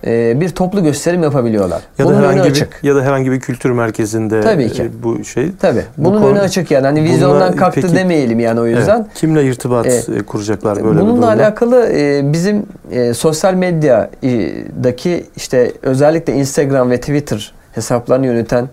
e, 0.07 0.41
bir 0.41 0.49
toplu 0.49 0.83
gösterim 0.83 1.23
yapabiliyorlar. 1.23 1.81
Ya 1.99 2.05
Bunun 2.05 2.15
da 2.15 2.19
önü 2.19 2.25
herhangi 2.27 2.43
bir 2.43 2.51
açık. 2.51 2.79
ya 2.83 2.95
da 2.95 3.01
herhangi 3.01 3.31
bir 3.31 3.39
kültür 3.39 3.71
merkezinde 3.71 4.41
Tabii 4.41 4.69
ki. 4.71 4.83
e, 4.83 5.03
bu 5.03 5.23
şey. 5.23 5.51
Tabii. 5.61 5.81
Bu 5.97 6.05
Bunun 6.05 6.21
konu- 6.21 6.31
önü 6.31 6.39
açık 6.39 6.71
yani. 6.71 6.85
Hani 6.85 6.99
Bununla- 6.99 7.13
vizyondan 7.13 7.55
kalktı 7.55 7.81
peki- 7.81 7.95
demeyelim 7.95 8.39
yani 8.39 8.59
o 8.59 8.65
yüzden. 8.65 8.97
Evet. 8.97 9.07
Kimle 9.15 9.43
irtibat 9.45 9.85
Evet. 9.85 10.09
e, 10.09 10.23
kuracaklar 10.23 10.83
böyle 10.83 10.95
bir 10.95 11.01
Bununla 11.01 11.27
alakalı 11.27 11.89
e, 11.93 12.33
bizim 12.33 12.65
e, 12.91 13.13
sosyal 13.13 13.53
medyadaki 13.53 15.25
işte 15.35 15.71
özellikle 15.81 16.33
Instagram 16.33 16.89
ve 16.91 16.99
Twitter 16.99 17.53
hesaplarını 17.71 18.25
yöneten 18.25 18.69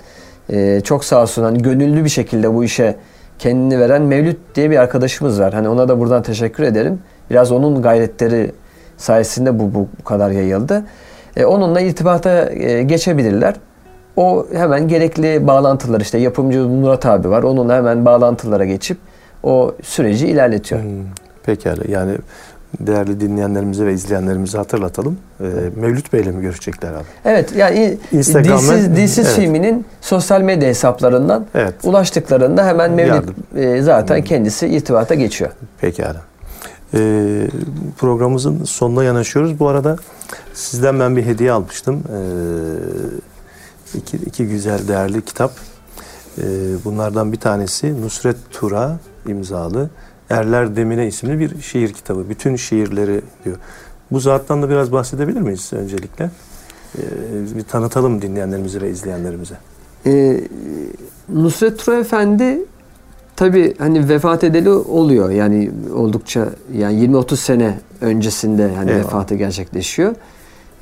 e, 0.52 0.80
çok 0.80 1.04
sağ 1.04 1.22
olsun 1.22 1.42
hani 1.42 1.62
gönüllü 1.62 2.04
bir 2.04 2.08
şekilde 2.08 2.54
bu 2.54 2.64
işe 2.64 2.96
kendini 3.38 3.80
veren 3.80 4.02
Mevlüt 4.02 4.36
diye 4.54 4.70
bir 4.70 4.76
arkadaşımız 4.78 5.40
var. 5.40 5.52
Hani 5.54 5.68
ona 5.68 5.88
da 5.88 5.98
buradan 6.00 6.22
teşekkür 6.22 6.62
ederim. 6.62 6.98
Biraz 7.30 7.52
onun 7.52 7.82
gayretleri 7.82 8.52
sayesinde 8.96 9.58
bu 9.58 9.74
bu, 9.74 9.88
bu 10.00 10.04
kadar 10.04 10.30
yayıldı. 10.30 10.84
E, 11.36 11.44
onunla 11.44 11.80
irtibata 11.80 12.50
e, 12.50 12.82
geçebilirler. 12.82 13.54
O 14.16 14.46
hemen 14.52 14.88
gerekli 14.88 15.46
bağlantılar 15.46 16.00
işte 16.00 16.18
yapımcı 16.18 16.60
Murat 16.60 17.06
abi 17.06 17.30
var. 17.30 17.42
Onunla 17.42 17.76
hemen 17.76 18.04
bağlantılara 18.04 18.64
geçip 18.64 18.98
o 19.42 19.74
süreci 19.82 20.26
ilerletiyor. 20.28 20.82
Hmm, 20.82 20.90
Pekala. 21.42 21.82
Yani 21.88 22.12
değerli 22.80 23.20
dinleyenlerimize 23.20 23.86
ve 23.86 23.92
izleyenlerimize 23.92 24.58
hatırlatalım. 24.58 25.18
Ee, 25.40 25.44
Mevlüt 25.76 26.12
Bey'le 26.12 26.26
mi 26.26 26.42
görüşecekler 26.42 26.92
abi? 26.92 27.04
Evet 27.24 27.56
yani 27.56 27.98
Dilsiz, 28.12 28.96
Dilsiz 28.96 29.26
evet. 29.26 29.36
filminin 29.36 29.86
sosyal 30.00 30.40
medya 30.40 30.68
hesaplarından 30.68 31.46
Evet. 31.54 31.74
ulaştıklarında 31.84 32.66
hemen 32.66 32.92
Mevlüt 32.92 33.24
e, 33.56 33.82
zaten 33.82 34.24
kendisi 34.24 34.68
irtibata 34.68 35.14
geçiyor. 35.14 35.50
Pekala. 35.80 36.20
Ee, 36.94 37.48
programımızın 37.98 38.64
sonuna 38.64 39.04
yanaşıyoruz. 39.04 39.58
Bu 39.58 39.68
arada 39.68 39.96
sizden 40.54 41.00
ben 41.00 41.16
bir 41.16 41.26
hediye 41.26 41.52
almıştım. 41.52 42.02
Ee, 42.12 43.98
iki, 43.98 44.16
iki 44.16 44.46
güzel 44.46 44.88
değerli 44.88 45.24
kitap. 45.24 45.52
Ee, 46.38 46.42
bunlardan 46.84 47.32
bir 47.32 47.40
tanesi 47.40 48.02
Nusret 48.02 48.36
Tura 48.50 48.98
imzalı 49.26 49.90
Erler 50.30 50.76
Demine 50.76 51.06
isimli 51.06 51.38
bir 51.38 51.60
şiir 51.62 51.92
kitabı. 51.92 52.28
Bütün 52.28 52.56
şiirleri 52.56 53.20
diyor. 53.44 53.56
Bu 54.10 54.20
zattan 54.20 54.62
da 54.62 54.70
biraz 54.70 54.92
bahsedebilir 54.92 55.40
miyiz 55.40 55.70
öncelikle? 55.72 56.30
Ee, 56.98 57.02
bir 57.56 57.62
tanıtalım 57.62 58.22
dinleyenlerimize 58.22 58.80
ve 58.80 58.90
izleyenlerimize. 58.90 59.54
Ee, 60.06 60.40
Nusret 61.28 61.78
Tura 61.78 61.98
Efendi 61.98 62.64
tabi 63.42 63.74
hani 63.78 64.08
vefat 64.08 64.44
edeli 64.44 64.70
oluyor. 64.70 65.30
Yani 65.30 65.70
oldukça 65.94 66.48
yani 66.76 67.06
20-30 67.06 67.36
sene 67.36 67.78
öncesinde 68.00 68.70
hani 68.76 68.90
Eyvallah. 68.90 69.04
vefatı 69.04 69.34
gerçekleşiyor. 69.34 70.14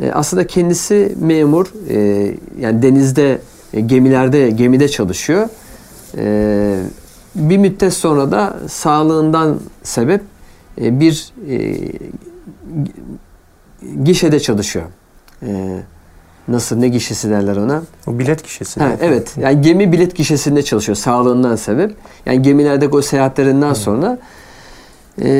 Ee, 0.00 0.10
aslında 0.12 0.46
kendisi 0.46 1.14
memur. 1.20 1.72
Ee, 1.88 2.34
yani 2.60 2.82
denizde 2.82 3.38
e, 3.72 3.80
gemilerde 3.80 4.50
gemide 4.50 4.88
çalışıyor. 4.88 5.48
Ee, 6.16 6.76
bir 7.34 7.58
müddet 7.58 7.94
sonra 7.94 8.30
da 8.30 8.56
sağlığından 8.68 9.60
sebep 9.82 10.22
e, 10.80 11.00
bir 11.00 11.32
e, 11.50 11.76
gişede 14.04 14.40
çalışıyor. 14.40 14.86
Ee, 15.42 15.80
nasıl 16.50 16.76
ne 16.76 16.88
gişesi 16.88 17.30
derler 17.30 17.56
ona? 17.56 17.82
O 18.06 18.18
bilet 18.18 18.42
kişisi. 18.42 18.80
Ha, 18.80 18.92
evet. 19.00 19.34
Yani 19.40 19.60
gemi 19.60 19.92
bilet 19.92 20.16
gişesinde 20.16 20.62
çalışıyor 20.62 20.96
sağlığından 20.96 21.56
sebep. 21.56 21.94
Yani 22.26 22.42
gemilerdeki 22.42 22.96
o 22.96 23.02
seyahatlerinden 23.02 23.72
sonra 23.72 24.18
e, 25.22 25.30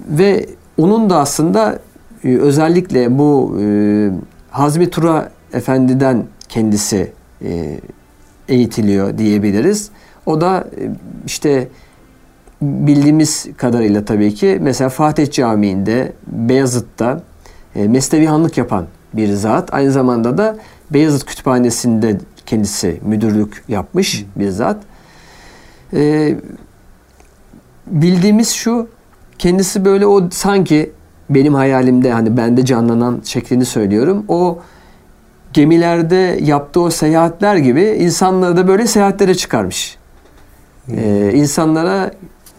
ve 0.00 0.46
onun 0.78 1.10
da 1.10 1.18
aslında 1.18 1.78
e, 2.24 2.36
özellikle 2.36 3.18
bu 3.18 3.56
e, 3.60 4.10
Hazmi 4.50 4.90
Tura 4.90 5.30
Efendi'den 5.52 6.24
kendisi 6.48 7.12
e, 7.44 7.80
eğitiliyor 8.48 9.18
diyebiliriz. 9.18 9.90
O 10.26 10.40
da 10.40 10.68
e, 10.80 10.90
işte 11.26 11.68
bildiğimiz 12.62 13.46
kadarıyla 13.56 14.04
tabii 14.04 14.34
ki 14.34 14.58
mesela 14.60 14.90
Fatih 14.90 15.30
Camii'nde 15.30 16.12
Beyazıt'ta 16.26 17.22
e, 17.74 17.88
mesnevihanlık 17.88 18.58
yapan 18.58 18.86
bir 19.16 19.32
zat. 19.32 19.74
Aynı 19.74 19.92
zamanda 19.92 20.38
da 20.38 20.56
Beyazıt 20.90 21.24
Kütüphanesi'nde 21.24 22.18
kendisi 22.46 23.00
müdürlük 23.04 23.64
yapmış 23.68 24.24
bir 24.36 24.48
zat. 24.48 24.76
E, 25.92 26.34
bildiğimiz 27.86 28.50
şu 28.50 28.88
kendisi 29.38 29.84
böyle 29.84 30.06
o 30.06 30.30
sanki 30.30 30.92
benim 31.30 31.54
hayalimde 31.54 32.12
hani 32.12 32.36
bende 32.36 32.64
canlanan 32.64 33.20
şeklini 33.24 33.64
söylüyorum. 33.64 34.24
O 34.28 34.58
gemilerde 35.52 36.38
yaptığı 36.42 36.80
o 36.80 36.90
seyahatler 36.90 37.56
gibi 37.56 37.82
insanları 37.82 38.56
da 38.56 38.68
böyle 38.68 38.86
seyahatlere 38.86 39.34
çıkarmış. 39.34 39.96
Ee, 40.96 41.32
insanlara 41.34 42.10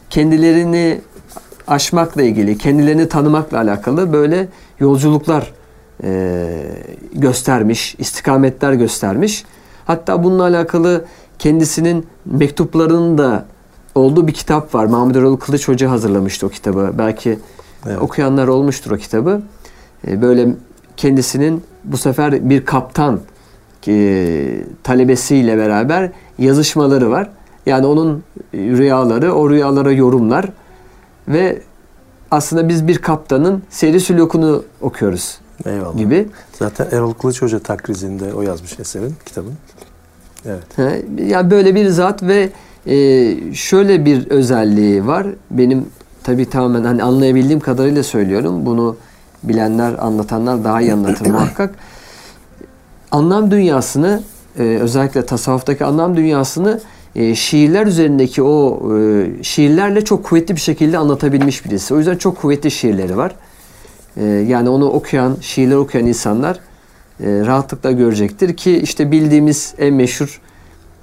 kendilerini 0.10 1.02
aşmakla 1.68 2.24
ilgili, 2.24 2.58
kendilerini 2.58 3.10
tanımakla 3.10 3.58
alakalı 3.58 4.14
böyle 4.14 4.48
yolculuklar 4.80 5.54
e, 6.04 6.54
göstermiş, 7.14 7.96
istikametler 7.98 8.74
göstermiş. 8.74 9.44
Hatta 9.86 10.24
bununla 10.24 10.44
alakalı 10.44 11.06
kendisinin 11.40 12.08
mektuplarının 12.26 13.18
da 13.18 13.46
olduğu 13.96 14.28
bir 14.28 14.34
kitap 14.34 14.76
var. 14.76 14.86
Mahmud 14.86 15.16
Erol 15.16 15.38
Kılıç 15.38 15.68
Hoca 15.68 15.92
hazırlamıştı 15.92 16.48
o 16.48 16.50
kitabı. 16.50 16.92
Belki 16.98 17.40
Evet. 17.86 18.02
okuyanlar 18.02 18.48
olmuştur 18.48 18.92
o 18.92 18.98
kitabı. 18.98 19.42
E, 20.08 20.22
böyle 20.22 20.48
kendisinin 20.98 21.64
bu 21.84 21.98
sefer 21.98 22.50
bir 22.50 22.66
kaptan 22.66 23.20
e, 23.88 24.64
talebesiyle 24.84 25.58
beraber 25.58 26.12
yazışmaları 26.40 27.12
var. 27.12 27.30
Yani 27.66 27.86
onun 27.86 28.24
rüyaları, 28.54 29.34
o 29.34 29.50
rüyalara 29.50 29.92
yorumlar 29.92 30.50
ve 31.28 31.62
aslında 32.32 32.70
biz 32.70 32.88
bir 32.88 32.98
kaptanın 32.98 33.64
seyri 33.70 34.00
sülukunu 34.00 34.64
okuyoruz 34.82 35.40
Eyvallah. 35.66 35.98
gibi. 35.98 36.28
Zaten 36.60 36.88
Erol 36.92 37.14
Kılıç 37.14 37.42
Hoca 37.42 37.60
takrizinde 37.60 38.34
o 38.34 38.42
yazmış 38.42 38.80
eserin, 38.80 39.16
kitabın. 39.26 39.54
Evet. 40.46 40.78
Ha, 40.78 40.92
Ya 41.28 41.52
böyle 41.52 41.76
bir 41.76 41.88
zat 41.90 42.24
ve 42.24 42.50
e, 42.86 42.96
şöyle 43.54 44.06
bir 44.06 44.28
özelliği 44.30 45.08
var. 45.08 45.28
Benim 45.52 45.86
tabii 46.24 46.50
tamamen 46.50 46.84
hani 46.84 47.04
anlayabildiğim 47.04 47.60
kadarıyla 47.60 48.04
söylüyorum. 48.04 48.66
Bunu 48.66 48.96
bilenler, 49.44 49.94
anlatanlar 50.00 50.64
daha 50.64 50.82
iyi 50.82 50.94
anlatır 50.94 51.26
muhakkak. 51.32 51.76
Anlam 53.12 53.52
dünyasını 53.52 54.22
e, 54.60 54.64
özellikle 54.64 55.26
tasavvuftaki 55.26 55.86
anlam 55.86 56.18
dünyasını 56.18 56.80
e, 57.16 57.36
şiirler 57.36 57.86
üzerindeki 57.88 58.44
o 58.44 58.82
e, 59.00 59.28
şiirlerle 59.44 60.06
çok 60.06 60.24
kuvvetli 60.24 60.56
bir 60.56 60.62
şekilde 60.62 60.98
anlatabilmiş 60.98 61.66
birisi. 61.66 61.94
O 61.94 61.98
yüzden 61.98 62.18
çok 62.18 62.42
kuvvetli 62.42 62.72
şiirleri 62.72 63.18
var. 63.18 63.36
E, 64.20 64.26
yani 64.26 64.70
onu 64.70 64.90
okuyan, 64.90 65.38
şiirler 65.42 65.76
okuyan 65.76 66.08
insanlar 66.08 66.56
e, 66.56 67.26
rahatlıkla 67.46 67.92
görecektir 67.92 68.58
ki 68.58 68.78
işte 68.78 69.12
bildiğimiz 69.12 69.74
en 69.78 69.94
meşhur 69.94 70.42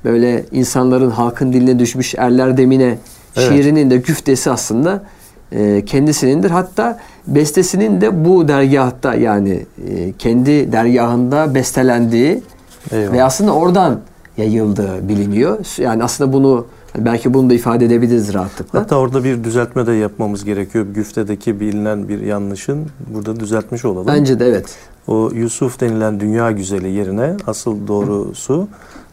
böyle 0.04 0.44
insanların 0.52 1.10
halkın 1.10 1.52
diline 1.52 1.78
düşmüş 1.78 2.14
erler 2.18 2.56
demine 2.56 2.98
Evet. 3.36 3.48
şiirinin 3.48 3.90
de 3.90 3.96
güftesi 3.96 4.50
aslında 4.50 5.02
e, 5.52 5.84
kendisinindir. 5.84 6.50
Hatta 6.50 6.98
bestesinin 7.26 8.00
de 8.00 8.24
bu 8.24 8.48
dergahta 8.48 9.14
yani 9.14 9.66
e, 9.88 10.12
kendi 10.12 10.72
dergahında 10.72 11.54
bestelendiği 11.54 12.42
Eyvallah. 12.92 13.12
ve 13.12 13.24
aslında 13.24 13.52
oradan 13.54 14.00
yayıldığı 14.36 15.08
biliniyor. 15.08 15.58
Yani 15.78 16.04
aslında 16.04 16.32
bunu 16.32 16.66
belki 16.98 17.34
bunu 17.34 17.50
da 17.50 17.54
ifade 17.54 17.84
edebiliriz 17.84 18.34
rahatlıkla. 18.34 18.80
Hatta 18.80 18.96
orada 18.96 19.24
bir 19.24 19.44
düzeltme 19.44 19.86
de 19.86 19.92
yapmamız 19.92 20.44
gerekiyor. 20.44 20.86
Güftedeki 20.94 21.60
bilinen 21.60 22.08
bir 22.08 22.20
yanlışın 22.20 22.86
burada 23.14 23.40
düzeltmiş 23.40 23.84
olalım. 23.84 24.06
Bence 24.06 24.40
de 24.40 24.46
evet. 24.48 24.66
O 25.06 25.30
Yusuf 25.34 25.80
denilen 25.80 26.20
dünya 26.20 26.50
güzeli 26.50 26.90
yerine 26.90 27.36
asıl 27.46 27.86
doğrusu 27.86 28.68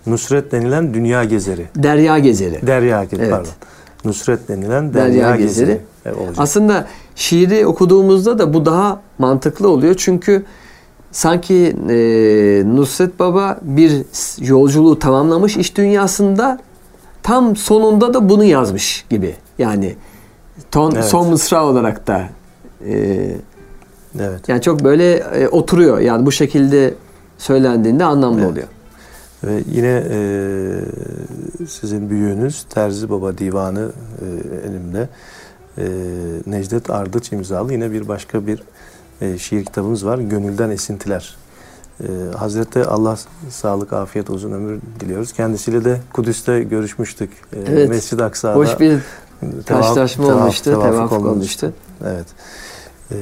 Nusret 0.08 0.52
denilen 0.52 0.94
dünya 0.94 1.24
gezeri. 1.24 1.66
Derya 1.76 2.20
gezeri. 2.20 2.68
Derya 2.68 3.04
gezeri 3.04 3.22
Evet. 3.22 3.32
pardon. 3.32 3.52
Nusret 4.06 4.48
denilen 4.50 4.94
Derya, 4.94 5.14
Derya 5.14 5.36
Gezeri, 5.36 5.66
Gezeri. 5.66 5.82
e, 6.06 6.20
olacak. 6.20 6.36
Aslında 6.38 6.88
şiiri 7.16 7.66
okuduğumuzda 7.66 8.40
da 8.40 8.54
bu 8.54 8.66
daha 8.66 9.02
mantıklı 9.20 9.70
oluyor. 9.70 9.96
Çünkü 9.98 10.44
sanki 11.12 11.76
e, 11.90 11.96
Nusret 12.66 13.20
Baba 13.20 13.60
bir 13.62 14.02
yolculuğu 14.48 15.00
tamamlamış 15.00 15.58
iş 15.58 15.78
dünyasında 15.78 16.60
tam 17.24 17.56
sonunda 17.56 18.14
da 18.14 18.30
bunu 18.30 18.44
yazmış 18.44 19.06
gibi. 19.10 19.36
Yani 19.58 19.96
ton, 20.72 20.92
Evet. 20.92 21.06
son 21.06 21.30
mısra 21.30 21.66
olarak 21.66 22.08
da 22.08 22.30
e, 22.86 22.94
evet. 24.20 24.50
yani 24.50 24.62
çok 24.62 24.84
böyle 24.84 25.14
e, 25.14 25.48
oturuyor. 25.48 26.00
Yani 26.00 26.26
bu 26.26 26.32
şekilde 26.32 26.94
söylendiğinde 27.38 28.04
anlamlı 28.04 28.40
Evet. 28.40 28.52
oluyor. 28.52 28.68
Ve 29.44 29.64
yine 29.72 30.04
e, 30.10 30.20
sizin 31.68 32.10
büyüğünüz 32.10 32.64
Terzi 32.70 33.10
Baba 33.10 33.38
Divanı 33.38 33.92
e, 34.22 34.26
elimde. 34.68 35.10
E, 35.78 35.84
Necdet 36.46 36.90
Ardıç 36.90 37.32
imzalı 37.32 37.74
yine 37.74 37.92
bir 37.92 38.08
başka 38.08 38.48
bir 38.48 38.64
e, 39.22 39.38
şiir 39.38 39.66
kitabımız 39.66 40.06
var. 40.06 40.18
Gönülden 40.18 40.70
Esintiler. 40.70 41.36
E, 42.04 42.38
Hazreti 42.38 42.84
Allah 42.86 43.18
sağlık, 43.50 43.94
afiyet, 43.94 44.30
uzun 44.30 44.52
ömür 44.52 44.80
diliyoruz. 45.00 45.34
Kendisiyle 45.34 45.86
de 45.86 46.02
Kudüs'te 46.14 46.64
görüşmüştük. 46.64 47.32
E, 47.54 47.60
Evet. 47.68 47.90
Mescid-i 47.90 48.24
Aksa'da. 48.24 48.56
Hoş 48.56 48.80
bir 48.80 48.92
tevaf- 48.92 49.66
karşılaşma 49.66 50.26
tevaf- 50.26 50.42
olmuştu, 50.42 50.64
tevafuk 50.64 50.92
tevafuk 50.92 51.26
olmuştu. 51.26 51.74
Evet. 52.06 52.26
Ee, 53.12 53.16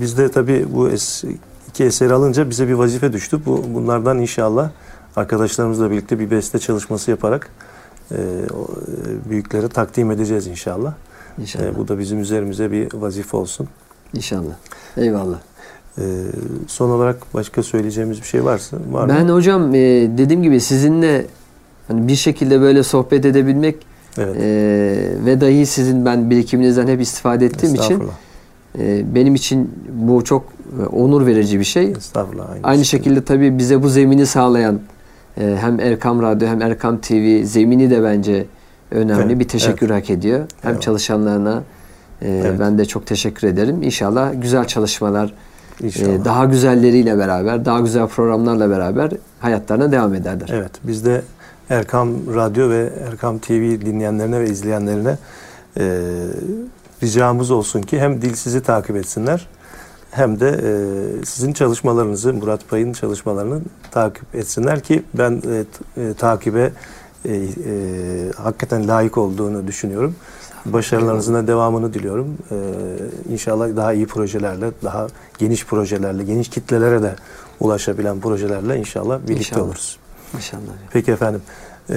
biz 0.00 0.18
de 0.18 0.30
tabii 0.30 0.66
bu 0.74 0.88
es, 0.88 1.24
iki 1.68 1.84
eseri 1.84 2.12
alınca 2.14 2.50
bize 2.50 2.68
bir 2.68 2.72
vazife 2.72 3.12
düştü. 3.12 3.40
Bu 3.46 3.64
bunlardan 3.74 4.18
inşallah 4.18 4.70
arkadaşlarımızla 5.16 5.90
birlikte 5.90 6.18
bir 6.18 6.30
beste 6.30 6.58
çalışması 6.58 7.10
yaparak 7.10 7.48
e, 8.10 8.14
e, 8.14 9.30
büyüklere 9.30 9.68
takdim 9.68 10.10
edeceğiz 10.10 10.46
inşallah. 10.46 10.94
İnşallah. 11.38 11.64
E, 11.64 11.76
bu 11.78 11.88
da 11.88 11.98
bizim 11.98 12.20
üzerimize 12.20 12.72
bir 12.72 12.88
vazife 12.94 13.36
olsun. 13.36 13.68
İnşallah. 14.14 14.54
Eyvallah. 14.96 15.38
E, 15.98 16.04
son 16.66 16.90
olarak 16.90 17.34
başka 17.34 17.62
söyleyeceğimiz 17.62 18.18
bir 18.20 18.26
şey 18.26 18.44
varsa 18.44 18.76
var 18.90 19.08
Ben 19.08 19.26
mı? 19.26 19.32
hocam 19.32 19.74
e, 19.74 19.78
dediğim 20.18 20.42
gibi 20.42 20.60
sizinle 20.60 21.26
hani 21.88 22.08
bir 22.08 22.14
şekilde 22.16 22.60
böyle 22.60 22.82
sohbet 22.82 23.24
edebilmek 23.24 23.76
Evet. 24.18 24.36
e, 24.36 24.46
ve 25.26 25.40
dahi 25.40 25.66
sizin 25.66 26.04
ben 26.04 26.30
birikiminizden 26.30 26.86
hep 26.88 27.00
istifade 27.00 27.46
ettiğim 27.46 27.74
için 27.74 28.02
e, 28.78 29.14
benim 29.14 29.34
için 29.34 29.70
bu 29.92 30.24
çok 30.24 30.44
e, 30.82 30.86
onur 30.86 31.26
verici 31.26 31.58
bir 31.58 31.64
şey. 31.64 31.92
Estağfurullah. 31.92 32.46
Aynı 32.62 32.84
şekilde 32.84 33.24
tabii 33.24 33.58
bize 33.58 33.82
bu 33.82 33.88
zemini 33.88 34.26
sağlayan 34.26 34.80
e, 35.40 35.56
hem 35.60 35.80
Erkam 35.80 36.22
Radyo 36.22 36.48
hem 36.48 36.62
Erkam 36.62 36.98
TV 37.00 37.42
zemini 37.44 37.90
de 37.90 38.02
bence 38.02 38.46
önemli. 38.90 39.22
Evet, 39.22 39.38
bir 39.38 39.48
teşekkür 39.48 39.90
hak 39.90 40.10
ediyor. 40.10 40.38
Hem 40.38 40.70
Eyvallah. 40.70 40.80
çalışanlarına 40.80 41.62
e, 42.22 42.28
Evet. 42.30 42.60
ben 42.60 42.78
de 42.78 42.84
çok 42.84 43.06
teşekkür 43.06 43.48
ederim. 43.48 43.82
İnşallah 43.82 44.32
güzel 44.42 44.64
çalışmalar, 44.64 45.34
İnşallah. 45.80 46.08
e, 46.08 46.24
daha 46.24 46.44
güzelleriyle 46.44 47.18
beraber, 47.18 47.64
daha 47.64 47.80
güzel 47.80 48.06
programlarla 48.06 48.70
beraber 48.70 49.10
hayatlarına 49.40 49.92
devam 49.92 50.14
ederler. 50.14 50.48
Evet, 50.52 50.72
biz 50.84 51.04
de 51.04 51.22
Erkam 51.70 52.34
Radyo 52.34 52.70
ve 52.70 52.92
Erkam 53.10 53.38
TV 53.38 53.52
dinleyenlerine 53.80 54.40
ve 54.40 54.50
izleyenlerine 54.50 55.18
e, 55.76 56.02
ricamız 57.02 57.50
olsun 57.50 57.82
ki 57.82 58.00
hem 58.00 58.22
dil 58.22 58.34
sizi 58.34 58.62
takip 58.62 58.96
etsinler 58.96 59.48
hem 60.10 60.40
de 60.40 60.48
e, 60.48 61.24
sizin 61.24 61.52
çalışmalarınızı, 61.52 62.34
Murat 62.34 62.68
Pay'ın 62.68 62.92
çalışmalarını 62.92 63.60
takip 63.90 64.34
etsinler 64.34 64.80
ki 64.80 65.02
ben 65.14 65.42
e, 65.46 65.64
e, 66.02 66.14
takibe 66.14 66.72
e, 67.24 67.34
e, 67.34 67.42
hakikaten 68.36 68.88
layık 68.88 69.18
olduğunu 69.18 69.66
düşünüyorum. 69.66 70.16
Başarılarınızın 70.72 71.34
da 71.34 71.46
devamını 71.46 71.94
diliyorum. 71.94 72.38
E, 72.50 72.56
inşallah 73.32 73.76
daha 73.76 73.92
iyi 73.92 74.06
projelerle, 74.06 74.70
daha 74.84 75.06
geniş 75.38 75.66
projelerle, 75.66 76.24
geniş 76.24 76.48
kitlelere 76.48 77.02
de 77.02 77.14
ulaşabilen 77.60 78.20
projelerle 78.20 78.76
inşallah 78.78 79.18
birlikte 79.18 79.34
İnşallah. 79.38 79.62
oluruz. 79.62 79.98
Maşallah. 80.32 80.62
Peki 80.92 81.12
efendim. 81.12 81.42
Ee, 81.90 81.94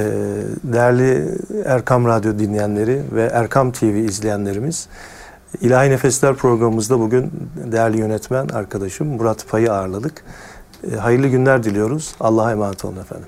değerli 0.64 1.38
Erkam 1.66 2.06
Radyo 2.06 2.40
dinleyenleri 2.40 3.02
ve 3.12 3.24
Erkam 3.24 3.72
TV 3.72 3.84
izleyenlerimiz, 3.86 4.88
İlahi 5.62 5.90
Nefesler 5.90 6.36
programımızda 6.36 7.00
bugün 7.00 7.32
değerli 7.72 8.00
yönetmen 8.00 8.48
arkadaşım 8.48 9.08
Murat 9.08 9.48
Pay'ı 9.50 9.74
ağırladık. 9.74 10.24
Ee, 10.92 10.96
hayırlı 10.96 11.28
günler 11.28 11.64
diliyoruz. 11.64 12.16
Allah'a 12.20 12.52
emanet 12.52 12.86
olun 12.86 12.98
efendim. 12.98 13.28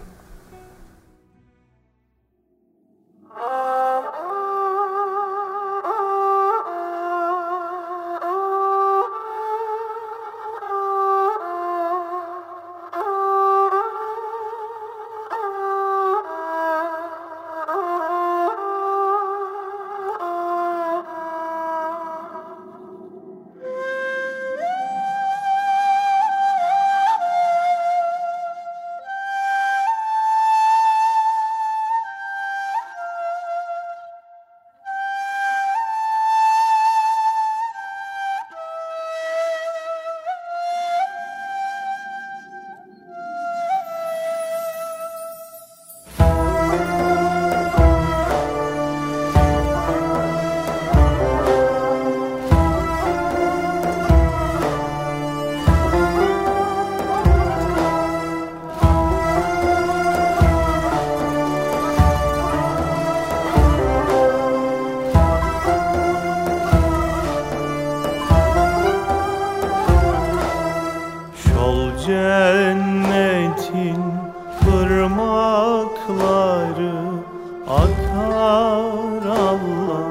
Irmakları 76.83 77.23
akar 77.67 79.25
Allah 79.25 80.03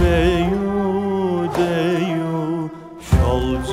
deyu 0.00 1.48
deyu 1.58 2.70
Şol 3.00 3.64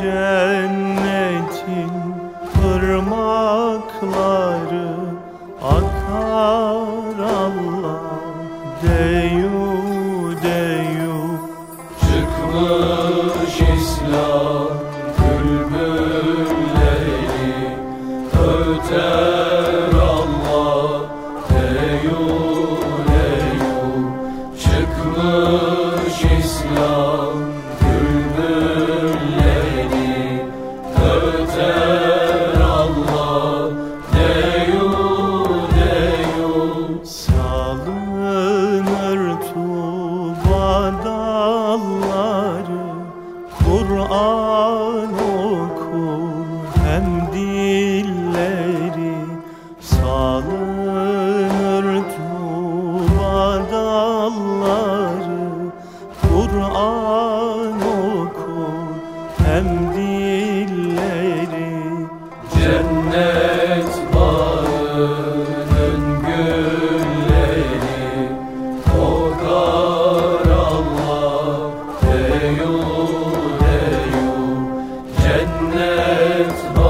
Let 75.95 76.82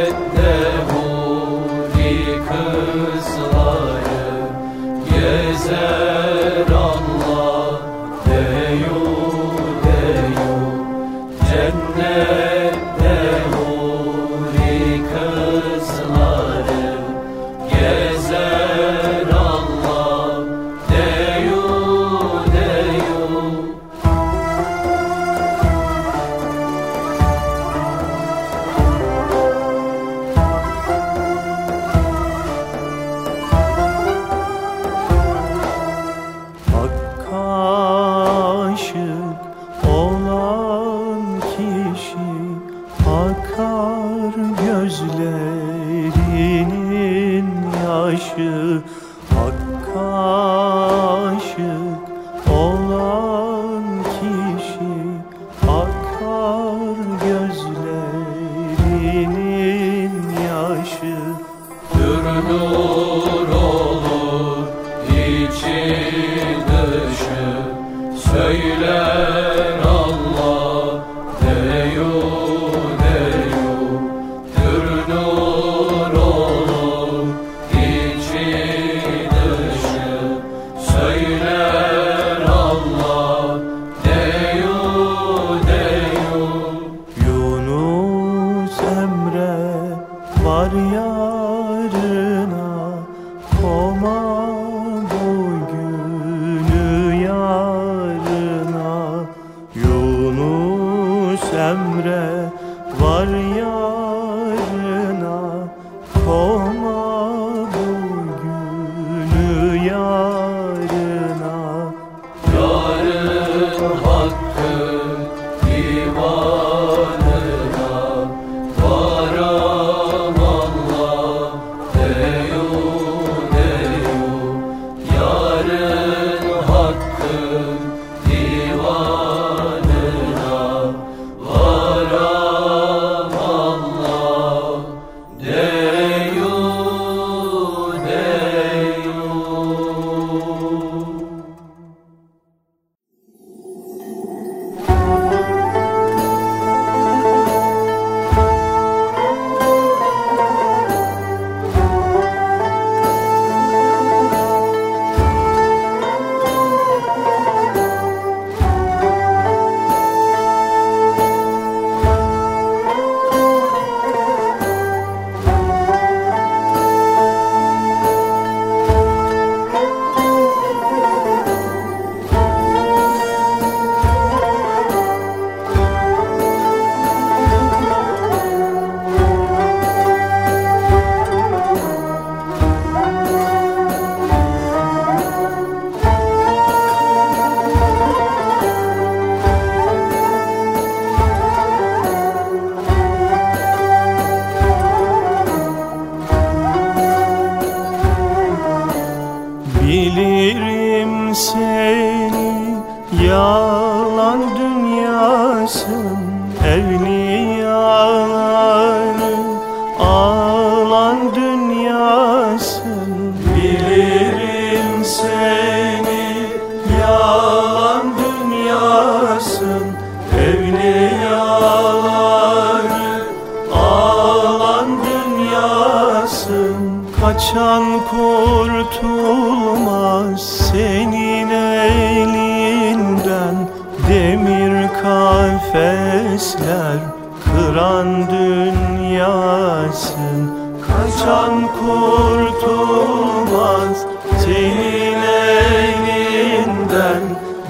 Demir 234.09 234.89
kafesler 235.03 236.99
kıran 237.45 238.11
dünyasın 238.31 240.39
Kaçan 240.87 241.55
kurtulmaz 241.81 243.97
senin 244.45 245.23
elinden 245.23 247.23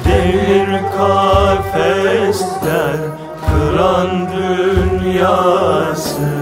Demir 0.04 0.70
kafesler 0.98 2.98
kıran 3.46 4.10
dünyasın 4.32 6.37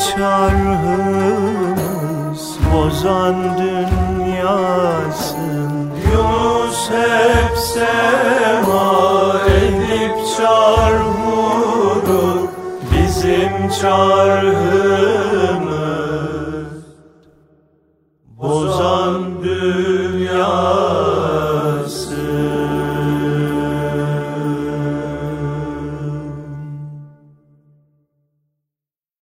çarhımız 0.00 1.88
bozan 2.74 3.58
dünyasın. 3.58 5.70
Yunus 6.12 6.90
hep 6.90 7.58
sema 7.58 9.32
edip 9.46 10.16
çarhuru 10.36 12.48
Bizim 12.92 13.68
çarhımız 13.80 15.29